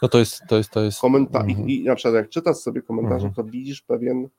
No 0.02 0.08
to 0.08 0.20
jest, 0.20 0.42
to 0.50 0.58
jest, 0.58 0.70
to 0.70 0.84
jest. 0.84 1.02
Komenta- 1.02 1.42
mhm. 1.42 1.70
i, 1.70 1.76
I 1.76 1.84
na 1.84 1.96
przykład 1.96 2.16
jak 2.16 2.30
czytasz 2.30 2.58
sobie 2.58 2.82
komentarze, 2.82 3.28
mhm. 3.28 3.34
to 3.34 3.44
widzisz 3.52 3.82
pewien 3.82 4.30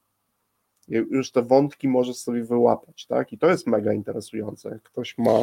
już 0.88 1.32
te 1.32 1.42
wątki 1.42 1.88
możesz 1.88 2.16
sobie 2.16 2.44
wyłapać, 2.44 3.06
tak? 3.06 3.32
I 3.32 3.38
to 3.38 3.46
jest 3.46 3.66
mega 3.66 3.92
interesujące. 3.92 4.68
Jak 4.68 4.82
ktoś 4.82 5.18
ma. 5.18 5.38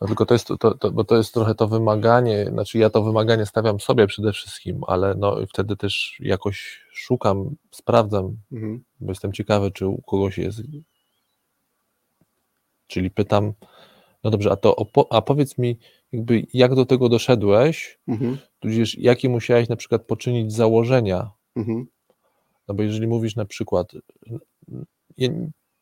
No 0.00 0.06
tylko 0.06 0.26
to 0.26 0.34
jest, 0.34 0.48
to, 0.60 0.74
to, 0.74 0.90
bo 0.90 1.04
to 1.04 1.16
jest 1.16 1.34
trochę 1.34 1.54
to 1.54 1.68
wymaganie, 1.68 2.46
znaczy 2.46 2.78
ja 2.78 2.90
to 2.90 3.02
wymaganie 3.02 3.46
stawiam 3.46 3.80
sobie 3.80 4.06
przede 4.06 4.32
wszystkim, 4.32 4.80
ale 4.86 5.14
no 5.14 5.36
wtedy 5.48 5.76
też 5.76 6.16
jakoś 6.20 6.80
szukam, 6.92 7.56
sprawdzam, 7.70 8.36
mhm. 8.52 8.84
bo 9.00 9.10
jestem 9.10 9.32
ciekawy, 9.32 9.70
czy 9.70 9.86
u 9.86 10.02
kogoś 10.02 10.38
jest. 10.38 10.62
Czyli 12.86 13.10
pytam, 13.10 13.52
no 14.24 14.30
dobrze, 14.30 14.52
a 14.52 14.56
to 14.56 14.86
a 15.10 15.22
powiedz 15.22 15.58
mi, 15.58 15.78
jakby 16.12 16.46
jak 16.54 16.74
do 16.74 16.86
tego 16.86 17.08
doszedłeś, 17.08 17.98
mhm. 18.08 18.38
tudzież 18.60 18.98
jakie 18.98 19.28
musiałeś 19.28 19.68
na 19.68 19.76
przykład 19.76 20.02
poczynić 20.02 20.52
założenia. 20.52 21.30
Mhm. 21.56 21.86
No 22.68 22.74
bo 22.74 22.82
jeżeli 22.82 23.06
mówisz 23.06 23.36
na 23.36 23.44
przykład, 23.44 23.92
ja 25.16 25.28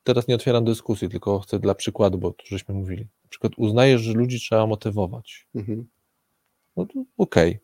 teraz 0.05 0.29
nie 0.29 0.35
otwieram 0.35 0.65
dyskusji, 0.65 1.09
tylko 1.09 1.39
chcę 1.39 1.59
dla 1.59 1.75
przykładu, 1.75 2.19
bo 2.19 2.31
tu 2.31 2.47
żeśmy 2.47 2.75
mówili. 2.75 3.03
Na 3.03 3.29
przykład 3.29 3.53
uznajesz, 3.57 4.01
że 4.01 4.13
ludzi 4.13 4.41
trzeba 4.41 4.67
motywować. 4.67 5.47
Mhm. 5.55 5.89
No 6.77 6.87
to 6.87 7.05
okej. 7.19 7.51
Okay. 7.51 7.61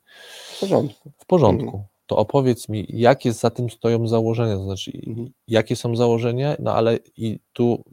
W 0.57 0.61
porządku. 0.61 1.12
W 1.18 1.27
porządku. 1.27 1.66
Mhm. 1.66 1.85
To 2.07 2.16
opowiedz 2.16 2.68
mi, 2.68 2.87
jakie 2.88 3.33
za 3.33 3.51
tym 3.51 3.70
stoją 3.70 4.09
założenia, 4.09 4.57
to 4.57 4.64
znaczy, 4.64 4.92
mhm. 5.07 5.31
jakie 5.48 5.77
są 5.77 5.96
założenia, 5.96 6.57
no 6.59 6.74
ale 6.74 6.98
i 7.16 7.38
tu 7.53 7.85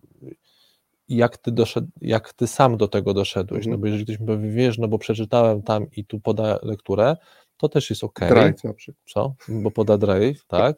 jak 1.09 1.37
ty, 1.37 1.51
doszedł, 1.51 1.87
jak 2.01 2.33
ty 2.33 2.47
sam 2.47 2.77
do 2.77 2.87
tego 2.87 3.13
doszedłeś, 3.13 3.65
no 3.65 3.69
mhm. 3.69 3.71
no 3.71 3.77
bo 3.77 3.87
jeżeli 3.87 4.03
ktoś 4.03 4.19
mi 4.19 4.27
powie, 4.27 4.49
wiesz, 4.49 4.77
no 4.77 4.87
bo 4.87 4.97
przeczytałem 4.97 5.61
tam 5.61 5.85
i 5.91 6.05
tu 6.05 6.19
poda 6.19 6.59
lekturę, 6.63 7.17
to 7.57 7.69
też 7.69 7.89
jest 7.89 8.03
ok. 8.03 8.19
Drive 8.29 8.63
na 8.63 8.73
przykład. 8.73 9.03
Co? 9.05 9.35
Bo 9.49 9.71
poda 9.71 9.97
drive, 9.97 10.45
tak? 10.47 10.75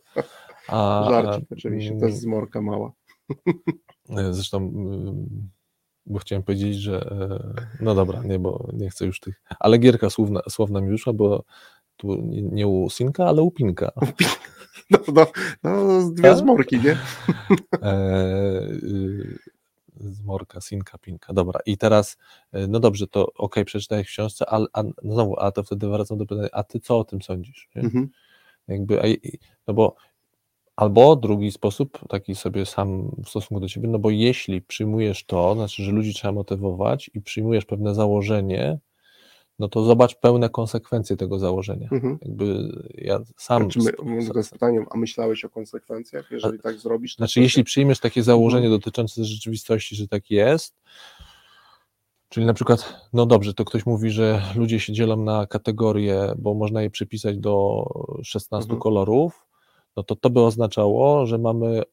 A, 0.67 1.07
Żarcik 1.09 1.51
oczywiście, 1.51 1.97
to 1.99 2.05
jest 2.05 2.21
zmorka 2.21 2.61
mała. 2.61 2.91
E, 4.09 4.33
zresztą, 4.33 4.57
mm, 4.57 5.49
bo 6.05 6.19
chciałem 6.19 6.43
powiedzieć, 6.43 6.75
że 6.75 7.01
e, 7.11 7.53
no 7.81 7.95
dobra, 7.95 8.23
nie, 8.23 8.39
bo 8.39 8.69
nie 8.73 8.89
chcę 8.89 9.05
już 9.05 9.19
tych, 9.19 9.41
ale 9.59 9.77
gierka 9.77 10.09
słowna, 10.09 10.41
słowna 10.49 10.81
mi 10.81 10.89
wyszła, 10.89 11.13
bo 11.13 11.43
tu 11.97 12.15
nie 12.31 12.67
u 12.67 12.89
Sinka, 12.89 13.25
ale 13.25 13.41
u 13.41 13.51
Pinka. 13.51 13.91
No, 14.89 14.99
no, 15.13 15.27
no 15.63 16.11
dwie 16.11 16.29
tak? 16.29 16.37
zmorki, 16.37 16.79
nie? 16.79 16.97
E, 17.83 18.61
y, 20.27 20.37
zmorka, 20.37 20.61
Sinka, 20.61 20.97
Pinka, 20.97 21.33
dobra. 21.33 21.59
I 21.65 21.77
teraz, 21.77 22.17
e, 22.51 22.67
no 22.67 22.79
dobrze, 22.79 23.07
to 23.07 23.33
ok, 23.33 23.55
przeczytałeś 23.65 24.07
w 24.07 24.09
książce, 24.09 24.49
ale 24.49 24.67
a, 24.73 24.83
no 24.83 25.13
znowu, 25.13 25.39
a 25.39 25.51
to 25.51 25.63
wtedy 25.63 25.89
wracam 25.89 26.17
do 26.17 26.25
pytania, 26.25 26.49
a 26.51 26.63
ty 26.63 26.79
co 26.79 26.99
o 26.99 27.03
tym 27.03 27.21
sądzisz? 27.21 27.69
Mhm. 27.75 28.09
Jakby, 28.67 29.17
no 29.67 29.73
bo 29.73 29.95
Albo 30.77 31.15
drugi 31.15 31.51
sposób, 31.51 31.99
taki 32.09 32.35
sobie 32.35 32.65
sam 32.65 33.11
w 33.25 33.29
stosunku 33.29 33.59
do 33.59 33.69
ciebie, 33.69 33.87
no 33.87 33.99
bo 33.99 34.09
jeśli 34.09 34.61
przyjmujesz 34.61 35.25
to, 35.25 35.55
znaczy, 35.55 35.83
że 35.83 35.91
ludzi 35.91 36.13
trzeba 36.13 36.31
motywować 36.31 37.11
i 37.13 37.21
przyjmujesz 37.21 37.65
pewne 37.65 37.95
założenie, 37.95 38.79
no 39.59 39.67
to 39.67 39.83
zobacz 39.83 40.15
pełne 40.15 40.49
konsekwencje 40.49 41.17
tego 41.17 41.39
założenia. 41.39 41.89
Mhm. 41.91 42.17
Jakby 42.21 42.71
ja 42.95 43.19
sam. 43.37 43.71
Znaczy 43.71 43.79
my, 44.03 44.27
to 44.29 44.37
jest 44.37 44.51
pytanie, 44.51 44.85
a 44.89 44.97
myślałeś 44.97 45.45
o 45.45 45.49
konsekwencjach, 45.49 46.31
jeżeli 46.31 46.59
a, 46.59 46.61
tak 46.61 46.79
zrobisz? 46.79 47.15
To 47.15 47.17
znaczy, 47.17 47.41
jeśli 47.41 47.63
przyjmiesz 47.63 47.99
takie 47.99 48.23
założenie 48.23 48.65
mhm. 48.65 48.79
dotyczące 48.79 49.25
rzeczywistości, 49.25 49.95
że 49.95 50.07
tak 50.07 50.31
jest, 50.31 50.75
czyli 52.29 52.45
na 52.45 52.53
przykład, 52.53 53.09
no 53.13 53.25
dobrze, 53.25 53.53
to 53.53 53.65
ktoś 53.65 53.85
mówi, 53.85 54.09
że 54.09 54.41
ludzie 54.55 54.79
się 54.79 54.93
dzielą 54.93 55.23
na 55.23 55.47
kategorie, 55.47 56.33
bo 56.37 56.53
można 56.53 56.81
je 56.81 56.89
przypisać 56.89 57.37
do 57.37 57.85
16 58.23 58.65
mhm. 58.65 58.81
kolorów, 58.81 59.45
no 59.95 60.03
to 60.03 60.15
to 60.15 60.29
by 60.29 60.41
oznaczało, 60.41 61.25
że 61.25 61.37
mamy 61.37 61.83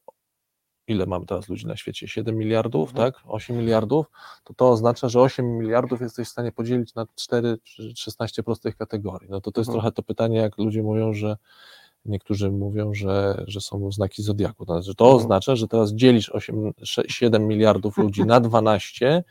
ile 0.87 1.05
mamy 1.05 1.25
teraz 1.25 1.49
ludzi 1.49 1.67
na 1.67 1.75
świecie? 1.75 2.07
7 2.07 2.37
miliardów, 2.37 2.89
mhm. 2.89 3.11
tak? 3.11 3.21
8 3.27 3.57
miliardów, 3.57 4.05
to 4.43 4.53
to 4.53 4.69
oznacza, 4.69 5.09
że 5.09 5.21
8 5.21 5.57
miliardów 5.57 6.01
jesteś 6.01 6.27
w 6.27 6.31
stanie 6.31 6.51
podzielić 6.51 6.95
na 6.95 7.05
4 7.15 7.57
czy 7.63 7.93
16 7.95 8.43
prostych 8.43 8.77
kategorii. 8.77 9.29
No 9.29 9.41
to 9.41 9.51
to 9.51 9.61
jest 9.61 9.69
mhm. 9.69 9.81
trochę 9.81 9.91
to 9.91 10.03
pytanie, 10.03 10.37
jak 10.37 10.57
ludzie 10.57 10.83
mówią, 10.83 11.13
że 11.13 11.37
niektórzy 12.05 12.51
mówią, 12.51 12.93
że, 12.93 13.43
że 13.47 13.61
są 13.61 13.91
znaki 13.91 14.23
zodiaku. 14.23 14.65
To, 14.65 14.81
znaczy, 14.81 14.95
to 14.95 15.05
mhm. 15.05 15.23
oznacza, 15.23 15.55
że 15.55 15.67
teraz 15.67 15.93
dzielisz 15.93 16.29
8, 16.29 16.73
7 17.07 17.47
miliardów 17.47 17.97
ludzi 17.97 18.25
na 18.25 18.39
12 18.39 19.23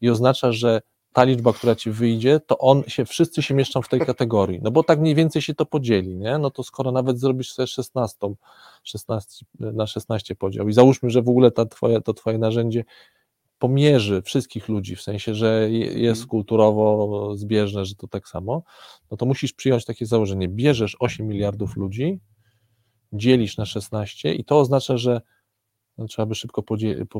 i 0.00 0.10
oznacza, 0.10 0.52
że 0.52 0.80
ta 1.12 1.24
liczba, 1.24 1.52
która 1.52 1.74
ci 1.74 1.90
wyjdzie, 1.90 2.40
to 2.40 2.58
on 2.58 2.82
się, 2.86 3.04
wszyscy 3.04 3.42
się 3.42 3.54
mieszczą 3.54 3.82
w 3.82 3.88
tej 3.88 4.00
kategorii, 4.00 4.60
no 4.62 4.70
bo 4.70 4.82
tak 4.82 5.00
mniej 5.00 5.14
więcej 5.14 5.42
się 5.42 5.54
to 5.54 5.66
podzieli, 5.66 6.16
nie? 6.16 6.38
No 6.38 6.50
to 6.50 6.62
skoro 6.62 6.92
nawet 6.92 7.20
zrobisz 7.20 7.52
sobie 7.52 7.66
16, 7.66 8.18
16 8.82 9.46
na 9.58 9.86
16 9.86 10.34
podział 10.34 10.68
i 10.68 10.72
załóżmy, 10.72 11.10
że 11.10 11.22
w 11.22 11.28
ogóle 11.28 11.50
ta 11.50 11.66
twoje, 11.66 12.00
to 12.00 12.14
twoje 12.14 12.38
narzędzie 12.38 12.84
pomierzy 13.58 14.22
wszystkich 14.22 14.68
ludzi, 14.68 14.96
w 14.96 15.02
sensie, 15.02 15.34
że 15.34 15.70
jest 15.70 16.20
mhm. 16.20 16.28
kulturowo 16.28 17.36
zbieżne, 17.36 17.84
że 17.84 17.94
to 17.94 18.08
tak 18.08 18.28
samo, 18.28 18.62
no 19.10 19.16
to 19.16 19.26
musisz 19.26 19.52
przyjąć 19.52 19.84
takie 19.84 20.06
założenie, 20.06 20.48
bierzesz 20.48 20.96
8 21.00 21.26
miliardów 21.26 21.76
ludzi, 21.76 22.20
dzielisz 23.12 23.56
na 23.56 23.66
16 23.66 24.34
i 24.34 24.44
to 24.44 24.58
oznacza, 24.58 24.96
że 24.96 25.20
no, 25.98 26.06
trzeba 26.06 26.26
by 26.26 26.34
szybko 26.34 26.62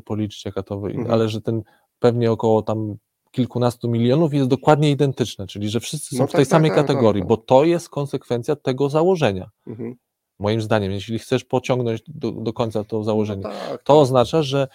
policzyć, 0.04 0.44
jaka 0.44 0.62
to, 0.62 0.74
mhm. 0.74 1.10
ale 1.10 1.28
że 1.28 1.40
ten 1.40 1.62
pewnie 1.98 2.32
około 2.32 2.62
tam 2.62 2.96
kilkunastu 3.30 3.88
milionów 3.88 4.34
jest 4.34 4.48
dokładnie 4.48 4.90
identyczne, 4.90 5.46
czyli 5.46 5.68
że 5.68 5.80
wszyscy 5.80 6.16
są 6.16 6.22
no 6.22 6.26
w 6.26 6.32
tej 6.32 6.44
tak, 6.44 6.50
samej 6.50 6.70
tak, 6.70 6.78
tak, 6.78 6.86
kategorii, 6.86 7.22
tak, 7.22 7.28
bo 7.28 7.36
to 7.36 7.64
jest 7.64 7.88
konsekwencja 7.88 8.56
tego 8.56 8.88
założenia. 8.88 9.50
Mhm. 9.66 9.94
Moim 10.38 10.60
zdaniem, 10.60 10.92
jeśli 10.92 11.18
chcesz 11.18 11.44
pociągnąć 11.44 12.02
do, 12.08 12.32
do 12.32 12.52
końca 12.52 12.84
to 12.84 13.04
założenie, 13.04 13.42
no 13.42 13.48
tak, 13.48 13.82
to 13.82 14.00
oznacza, 14.00 14.42
że 14.42 14.68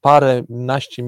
parę 0.00 0.42
naście 0.48 1.02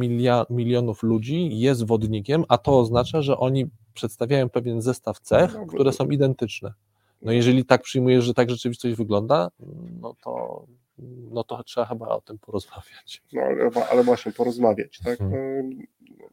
milionów 0.50 1.02
ludzi 1.02 1.58
jest 1.58 1.86
wodnikiem, 1.86 2.44
a 2.48 2.58
to 2.58 2.78
oznacza, 2.78 3.22
że 3.22 3.38
oni 3.38 3.66
przedstawiają 3.94 4.48
pewien 4.48 4.82
zestaw 4.82 5.20
cech, 5.20 5.54
no, 5.54 5.66
które 5.66 5.92
są 5.92 6.06
identyczne. 6.08 6.72
No 7.22 7.32
jeżeli 7.32 7.64
tak 7.64 7.82
przyjmujesz, 7.82 8.24
że 8.24 8.34
tak 8.34 8.50
rzeczywistość 8.50 8.96
wygląda, 8.96 9.48
no 10.00 10.14
to 10.24 10.64
no 11.30 11.44
to 11.44 11.64
trzeba 11.64 11.86
chyba 11.86 12.08
o 12.08 12.20
tym 12.20 12.38
porozmawiać. 12.38 13.22
No 13.32 13.42
ale, 13.42 13.70
ale 13.90 14.04
właśnie 14.04 14.32
porozmawiać, 14.32 15.00
tak? 15.04 15.18
Hmm. 15.18 15.70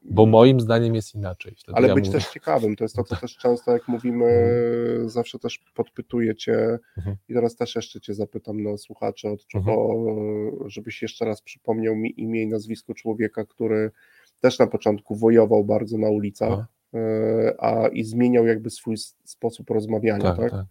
Bo 0.03 0.25
moim 0.25 0.59
zdaniem 0.59 0.95
jest 0.95 1.15
inaczej. 1.15 1.55
Wtedy 1.57 1.77
ale 1.77 1.87
ja 1.87 1.95
być 1.95 2.07
mówię... 2.07 2.19
też 2.19 2.29
ciekawym, 2.29 2.75
to 2.75 2.83
jest 2.83 2.95
to, 2.95 3.03
co 3.09 3.15
też 3.15 3.37
często 3.37 3.71
jak 3.71 3.87
mówimy, 3.87 4.25
hmm. 4.25 5.09
zawsze 5.09 5.39
też 5.39 5.59
podpytuję 5.73 6.35
Cię 6.35 6.79
hmm. 6.95 7.17
i 7.29 7.33
teraz 7.33 7.55
też 7.55 7.75
jeszcze 7.75 8.01
Cię 8.01 8.13
zapytam, 8.13 8.63
no 8.63 8.77
słuchacze, 8.77 9.31
od 9.31 9.47
czego, 9.47 9.87
hmm. 9.87 10.69
żebyś 10.69 11.01
jeszcze 11.01 11.25
raz 11.25 11.41
przypomniał 11.41 11.95
mi 11.95 12.21
imię 12.21 12.43
i 12.43 12.47
nazwisko 12.47 12.93
człowieka, 12.93 13.45
który 13.45 13.91
też 14.39 14.59
na 14.59 14.67
początku 14.67 15.15
wojował 15.15 15.65
bardzo 15.65 15.97
na 15.97 16.09
ulicach, 16.09 16.65
e, 16.93 17.55
a 17.59 17.87
i 17.87 18.03
zmieniał 18.03 18.45
jakby 18.45 18.69
swój 18.69 18.97
sposób 19.23 19.69
rozmawiania, 19.69 20.23
tak? 20.23 20.37
tak? 20.37 20.51
tak. 20.51 20.65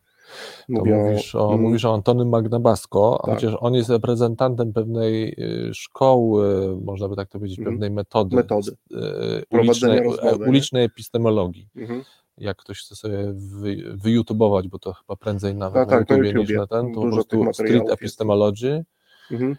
Mówię, 0.69 0.95
mówisz, 0.97 1.35
o, 1.35 1.49
mm, 1.49 1.61
mówisz 1.61 1.85
o 1.85 1.95
Antonym 1.95 2.29
Magnabasko, 2.29 3.23
tak. 3.25 3.35
chociaż 3.35 3.57
on 3.61 3.75
jest 3.75 3.91
reprezentantem 3.91 4.73
pewnej 4.73 5.35
y, 5.69 5.75
szkoły, 5.75 6.77
można 6.83 7.09
by 7.09 7.17
tak 7.17 7.29
to 7.29 7.39
powiedzieć, 7.39 7.59
mm. 7.59 7.73
pewnej 7.73 7.91
metody, 7.91 8.37
metody. 8.37 8.71
Y, 8.93 9.45
ulicznej, 9.51 10.03
rozmowy, 10.03 10.45
ulicznej 10.49 10.85
epistemologii. 10.85 11.69
-hmm. 11.77 12.03
Jak 12.39 12.57
ktoś 12.57 12.81
chce 12.81 12.97
sobie 12.97 13.33
wy, 13.35 13.77
wyjutubować, 13.95 14.69
bo 14.69 14.79
to 14.79 14.93
chyba 14.93 15.17
prędzej 15.17 15.55
nawet 15.55 15.89
tak, 15.89 16.01
na 16.01 16.07
tak, 16.07 16.11
YouTubie 16.11 16.41
niż 16.41 16.51
na 16.51 16.67
ten, 16.67 16.95
to 16.95 17.01
Dużo 17.01 17.25
po 17.25 17.31
prostu 17.31 17.53
street 17.53 17.91
epistemology. 17.91 18.85
-hmm. 19.31 19.55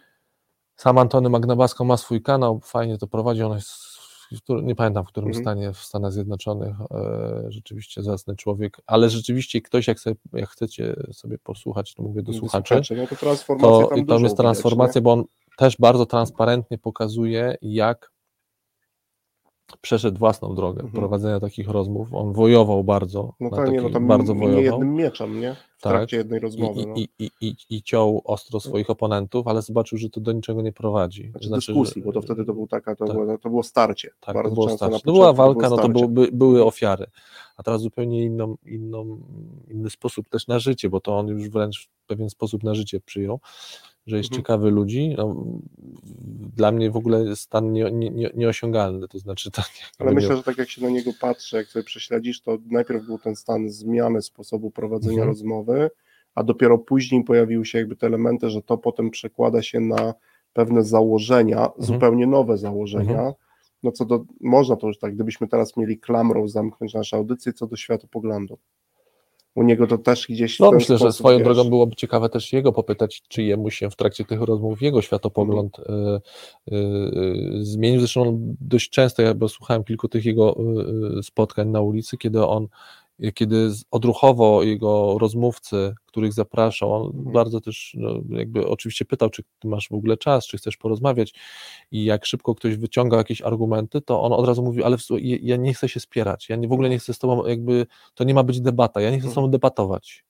Sam 0.76 0.98
Antony 0.98 1.30
Magnabasko 1.30 1.86
ma 1.86 1.98
swój 1.98 2.22
kanał, 2.22 2.60
fajnie 2.64 2.98
to 2.98 3.08
prowadzi, 3.08 3.44
on 3.44 3.56
jest 3.56 3.95
nie 4.64 4.76
pamiętam 4.76 5.06
w 5.06 5.08
którym 5.08 5.28
mhm. 5.28 5.44
stanie 5.44 5.74
w 5.74 5.78
Stanach 5.78 6.12
Zjednoczonych, 6.12 6.76
e, 6.92 7.46
rzeczywiście 7.50 8.04
zacny 8.04 8.36
człowiek, 8.36 8.78
ale 8.86 9.10
rzeczywiście 9.10 9.62
ktoś, 9.62 9.88
jak, 9.88 10.00
sobie, 10.00 10.16
jak 10.34 10.50
chcecie 10.50 10.96
sobie 11.12 11.38
posłuchać, 11.38 11.94
to 11.94 12.04
mówię 12.04 12.24
do 12.24 12.34
słuchaczy, 12.34 12.82
no 12.98 13.08
to, 13.08 13.16
transformacja 13.16 13.98
to, 13.98 14.06
tam 14.08 14.24
jest 14.24 14.38
transformacja, 14.38 15.02
widać, 15.02 15.04
bo 15.04 15.12
on 15.12 15.24
też 15.58 15.78
bardzo 15.80 16.06
transparentnie 16.06 16.78
pokazuje, 16.78 17.58
jak 17.62 18.15
przeszedł 19.82 20.20
własną 20.20 20.56
drogę 20.56 20.82
mhm. 20.82 20.92
prowadzenia 20.92 21.40
takich 21.40 21.70
rozmów. 21.70 22.14
On 22.14 22.34
wojował 22.34 22.84
bardzo. 22.84 23.34
No 23.40 23.50
tak, 23.50 23.72
nie, 23.72 23.82
no 23.82 23.90
tam 23.90 24.08
bardzo 24.08 24.36
wojował. 24.36 24.64
jednym 24.64 24.94
mieczem, 24.94 25.40
nie? 25.40 25.56
W 25.78 25.82
tak. 25.82 25.94
trakcie 25.94 26.18
jednej 26.18 26.40
rozmowy. 26.40 26.82
I, 26.82 26.88
no. 26.88 26.94
i, 26.96 27.10
i, 27.20 27.32
i, 27.42 27.56
i 27.70 27.84
ciął 27.84 28.22
ostro 28.26 28.60
swoich 28.60 28.90
oponentów, 28.90 29.48
ale 29.48 29.62
zobaczył, 29.62 29.98
że 29.98 30.10
to 30.10 30.22
do 30.22 30.32
niczego 30.32 30.62
nie 30.62 30.74
prowadzi. 30.74 31.30
Znaczy, 31.32 31.48
znaczy 31.48 31.72
dyskusji, 31.72 32.02
że, 32.02 32.06
bo 32.06 32.14
to 32.14 32.22
wtedy 32.22 32.46
to 32.46 32.54
było 32.54 32.68
taka, 32.68 32.96
to, 32.96 33.06
tak. 33.06 33.16
było, 33.16 33.38
to 33.38 33.50
było 33.50 33.64
starcie. 33.64 34.10
Tak, 34.20 34.36
bardzo 34.36 34.50
to 34.50 34.56
było 34.56 34.70
starcie. 34.70 35.00
To 35.00 35.14
była 35.14 35.34
walka, 35.34 35.70
no 35.70 35.78
to 35.78 35.90
były 36.32 36.66
ofiary. 36.66 37.08
A 37.58 37.64
teraz 37.64 37.82
zupełnie 37.82 38.24
inną, 38.24 38.56
inną, 38.66 39.22
inny 39.70 39.90
sposób 39.90 40.30
też 40.30 40.48
na 40.48 40.60
życie, 40.60 40.90
bo 40.90 41.02
to 41.02 41.18
on 41.18 41.28
już 41.28 41.50
wręcz 41.50 41.90
w 42.04 42.08
pewien 42.08 42.30
sposób 42.30 42.64
na 42.64 42.76
życie 42.76 43.00
przyjął. 43.00 43.40
że 44.08 44.18
jest 44.18 44.30
mhm. 44.30 44.42
ciekawy 44.42 44.72
ludzi, 44.72 45.16
no, 45.18 45.36
dla 46.56 46.72
mnie 46.72 46.92
w 46.92 46.98
ogóle 46.98 47.36
stan 47.36 47.72
nie, 47.72 47.92
nie, 47.92 48.30
nieosiągalny, 48.36 49.08
to 49.08 49.20
znaczy 49.20 49.50
nie, 49.58 50.06
Ale 50.06 50.14
myślę, 50.14 50.38
że 50.38 50.44
tak 50.44 50.58
jak 50.58 50.70
się 50.70 50.82
na 50.82 50.90
niego 50.90 51.12
patrzy, 51.22 51.56
jak 51.56 51.68
sobie 51.68 51.84
prześledzisz, 51.84 52.42
to 52.42 52.58
najpierw 52.66 53.06
był 53.06 53.20
ten 53.20 53.36
stan 53.36 53.70
zmiany 53.70 54.22
sposobu 54.22 54.72
prowadzenia 54.72 55.14
mhm. 55.14 55.30
rozmowy, 55.30 55.90
a 56.36 56.44
dopiero 56.44 56.78
później 56.78 57.24
pojawiły 57.24 57.66
się 57.66 57.78
jakby 57.78 57.96
te 57.96 58.08
elementy, 58.08 58.50
że 58.50 58.62
to 58.62 58.78
potem 58.78 59.10
przekłada 59.12 59.62
się 59.62 59.80
na 59.80 60.14
pewne 60.54 60.84
założenia, 60.84 61.66
mhm. 61.66 61.84
zupełnie 61.86 62.28
nowe 62.28 62.58
założenia, 62.58 63.20
mhm. 63.20 63.34
No 63.86 63.92
co 63.92 64.06
do, 64.06 64.26
można 64.42 64.76
to 64.76 64.88
już 64.88 65.00
tak, 65.00 65.16
gdybyśmy 65.16 65.48
teraz 65.48 65.78
mieli 65.78 66.00
klamrą 66.00 66.48
zamknąć 66.48 66.94
naszą 66.94 67.18
audycję 67.18 67.54
co 67.54 67.68
do 67.68 67.76
światopoglądu 67.76 68.58
u 69.56 69.64
niego 69.64 69.88
to 69.88 69.98
też 69.98 70.28
gdzieś. 70.28 70.60
No 70.60 70.72
myślę, 70.72 70.98
sposób, 70.98 71.08
że 71.08 71.14
swoją 71.14 71.38
wiesz... 71.38 71.46
drogą 71.46 71.70
byłoby 71.70 71.96
ciekawe 71.96 72.30
też 72.30 72.54
jego 72.54 72.72
popytać, 72.72 73.24
czy 73.28 73.44
jemu 73.44 73.70
się 73.70 73.90
w 73.90 73.96
trakcie 73.96 74.26
tych 74.26 74.42
rozmów 74.42 74.82
jego 74.82 75.02
światopogląd 75.02 75.78
mm. 75.80 76.20
y, 76.72 76.76
y, 76.76 77.66
zmienił. 77.66 78.00
Zresztą 78.00 78.40
dość 78.62 78.90
często, 78.90 79.22
ja 79.22 79.34
bo 79.34 79.50
słuchałem 79.50 79.84
kilku 79.84 80.08
tych 80.08 80.26
jego 80.26 80.58
y, 81.20 81.24
spotkań 81.24 81.68
na 81.68 81.82
ulicy, 81.82 82.18
kiedy 82.18 82.46
on 82.46 82.68
kiedy 83.34 83.72
odruchowo 83.92 84.64
jego 84.64 85.18
rozmówcy, 85.20 85.96
których 86.06 86.34
zapraszał, 86.34 86.94
on 86.94 87.06
mhm. 87.06 87.34
bardzo 87.34 87.62
też 87.62 87.96
no, 88.00 88.10
jakby 88.30 88.68
oczywiście 88.68 89.06
pytał, 89.06 89.30
czy 89.30 89.44
masz 89.64 89.90
w 89.90 89.94
ogóle 89.94 90.18
czas, 90.18 90.48
czy 90.48 90.58
chcesz 90.58 90.78
porozmawiać 90.78 91.34
i 91.92 92.06
jak 92.06 92.26
szybko 92.26 92.56
ktoś 92.56 92.78
wyciągał 92.78 93.18
jakieś 93.18 93.42
argumenty, 93.42 94.02
to 94.02 94.22
on 94.22 94.34
od 94.34 94.48
razu 94.48 94.64
mówił, 94.64 94.86
ale 94.86 94.98
ja 95.42 95.56
nie 95.56 95.74
chcę 95.74 95.90
się 95.90 96.00
spierać, 96.00 96.50
ja 96.50 96.56
nie, 96.56 96.68
w 96.68 96.72
ogóle 96.72 96.90
nie 96.90 97.00
chcę 97.00 97.14
z 97.14 97.20
tobą 97.20 97.46
jakby, 97.46 97.86
to 98.14 98.24
nie 98.24 98.34
ma 98.34 98.44
być 98.44 98.62
debata, 98.62 99.02
ja 99.02 99.12
nie 99.12 99.20
chcę 99.20 99.28
z 99.28 99.34
tobą 99.34 99.46
mhm. 99.46 99.52
debatować 99.52 100.25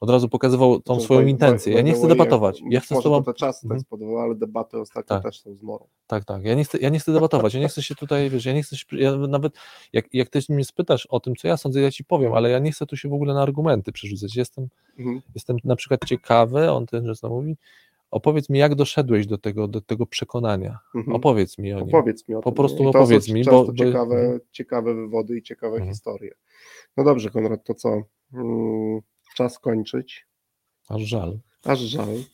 od 0.00 0.10
razu 0.10 0.28
pokazywał 0.28 0.80
tą 0.80 0.94
to 0.94 1.00
swoją 1.00 1.26
intencję. 1.26 1.74
Ja 1.74 1.80
nie 1.80 1.92
chcę 1.92 2.08
debatować. 2.08 2.62
Ja 2.70 2.80
chcę 2.80 2.96
z 2.96 3.02
tobą. 3.02 3.22
to 3.22 3.34
czas 3.34 3.64
mhm. 3.64 3.80
spowodował, 3.80 4.18
ale 4.18 4.34
debaty 4.34 4.78
ostatnio 4.78 5.16
tak. 5.16 5.22
też 5.22 5.40
są 5.40 5.54
zmorą. 5.54 5.86
Tak, 6.06 6.24
tak. 6.24 6.44
Ja 6.44 6.54
nie 6.54 6.64
chcę, 6.64 6.78
ja 6.78 6.88
nie 6.88 6.98
chcę 6.98 7.12
debatować. 7.12 7.54
Ja 7.54 7.60
nie 7.60 7.68
chcę 7.68 7.82
się 7.82 7.94
tutaj, 7.94 8.30
wiesz, 8.30 8.44
ja 8.44 8.52
nie 8.52 8.62
chcę 8.62 8.76
się, 8.76 8.86
ja 8.92 9.16
nawet 9.16 9.52
jak, 9.92 10.06
jak 10.12 10.28
ty 10.28 10.40
mnie 10.48 10.64
spytasz 10.64 11.06
o 11.06 11.20
tym, 11.20 11.36
co 11.36 11.48
ja 11.48 11.56
sądzę, 11.56 11.80
ja 11.80 11.90
ci 11.90 12.04
powiem, 12.04 12.32
ale 12.32 12.50
ja 12.50 12.58
nie 12.58 12.72
chcę 12.72 12.86
tu 12.86 12.96
się 12.96 13.08
w 13.08 13.12
ogóle 13.12 13.34
na 13.34 13.42
argumenty 13.42 13.92
przerzucać. 13.92 14.36
Jestem, 14.36 14.68
mhm. 14.98 15.22
jestem 15.34 15.56
na 15.64 15.76
przykład 15.76 16.04
ciekawy, 16.04 16.70
on 16.70 16.86
ten 16.86 17.14
że 17.14 17.28
mówi, 17.28 17.56
opowiedz 18.10 18.50
mi, 18.50 18.58
jak 18.58 18.74
doszedłeś 18.74 19.26
do 19.26 19.38
tego, 19.38 19.68
do 19.68 19.80
tego 19.80 20.06
przekonania. 20.06 20.78
Mhm. 20.94 21.16
Opowiedz 21.16 21.58
mi 21.58 21.72
o 21.72 21.80
nim. 21.80 21.88
Opowiedz 21.88 22.28
mi 22.28 22.34
o 22.34 22.40
Po 22.40 22.52
prostu 22.52 22.88
opowiedz 22.88 23.28
mi. 23.28 23.44
Bo, 23.44 23.64
bo... 23.64 23.72
Ciekawe, 23.72 24.40
ciekawe 24.52 24.94
wywody 24.94 25.38
i 25.38 25.42
ciekawe 25.42 25.76
mhm. 25.76 25.90
historie. 25.90 26.34
No 26.96 27.04
dobrze, 27.04 27.30
Konrad, 27.30 27.64
to 27.64 27.74
co? 27.74 28.02
Hmm 28.32 29.00
czas 29.40 29.58
kończyć. 29.58 30.26
Aż 30.88 31.02
żal. 31.02 31.38
Aż 31.64 31.78
żal. 31.78 32.14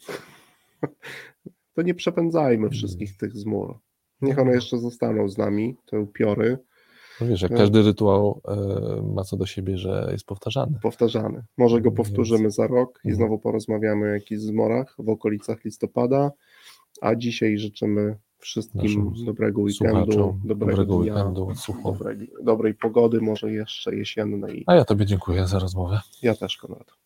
To 1.74 1.82
nie 1.82 1.94
przepędzajmy 1.94 2.70
wszystkich 2.70 3.16
tych 3.16 3.36
zmur. 3.36 3.78
Niech 4.22 4.38
one 4.38 4.52
jeszcze 4.52 4.78
zostaną 4.78 5.28
z 5.28 5.38
nami, 5.38 5.76
te 5.86 6.00
upiory. 6.00 6.58
No 7.20 7.26
wiesz, 7.26 7.42
jak 7.42 7.54
każdy 7.54 7.82
rytuał 7.82 8.40
e, 8.48 9.12
ma 9.14 9.24
co 9.24 9.36
do 9.36 9.46
siebie, 9.46 9.78
że 9.78 10.08
jest 10.12 10.26
powtarzany. 10.26 10.78
Powtarzany. 10.82 11.44
Może 11.56 11.80
go 11.80 11.92
powtórzymy 11.92 12.50
za 12.50 12.66
rok 12.66 13.00
i 13.04 13.08
mhm. 13.08 13.16
znowu 13.16 13.38
porozmawiamy 13.38 14.06
o 14.06 14.14
jakichś 14.14 14.40
zmorach 14.40 14.94
w 14.98 15.08
okolicach 15.08 15.64
listopada, 15.64 16.32
a 17.00 17.14
dzisiaj 17.14 17.58
życzymy 17.58 18.16
wszystkim 18.38 18.82
Naszym 18.82 19.24
dobrego 19.24 19.60
weekendu, 19.60 20.06
dobrego, 20.06 20.38
dobrego 20.44 20.84
dnia, 20.84 21.14
weekendu, 21.14 21.48
dobrej, 21.84 22.30
dobrej 22.42 22.74
pogody, 22.74 23.20
może 23.20 23.52
jeszcze 23.52 23.96
jesiennej. 23.96 24.64
A 24.66 24.74
ja 24.74 24.84
Tobie 24.84 25.06
dziękuję 25.06 25.46
za 25.46 25.58
rozmowę. 25.58 26.00
Ja 26.22 26.34
też, 26.34 26.56
Konrad. 26.56 27.05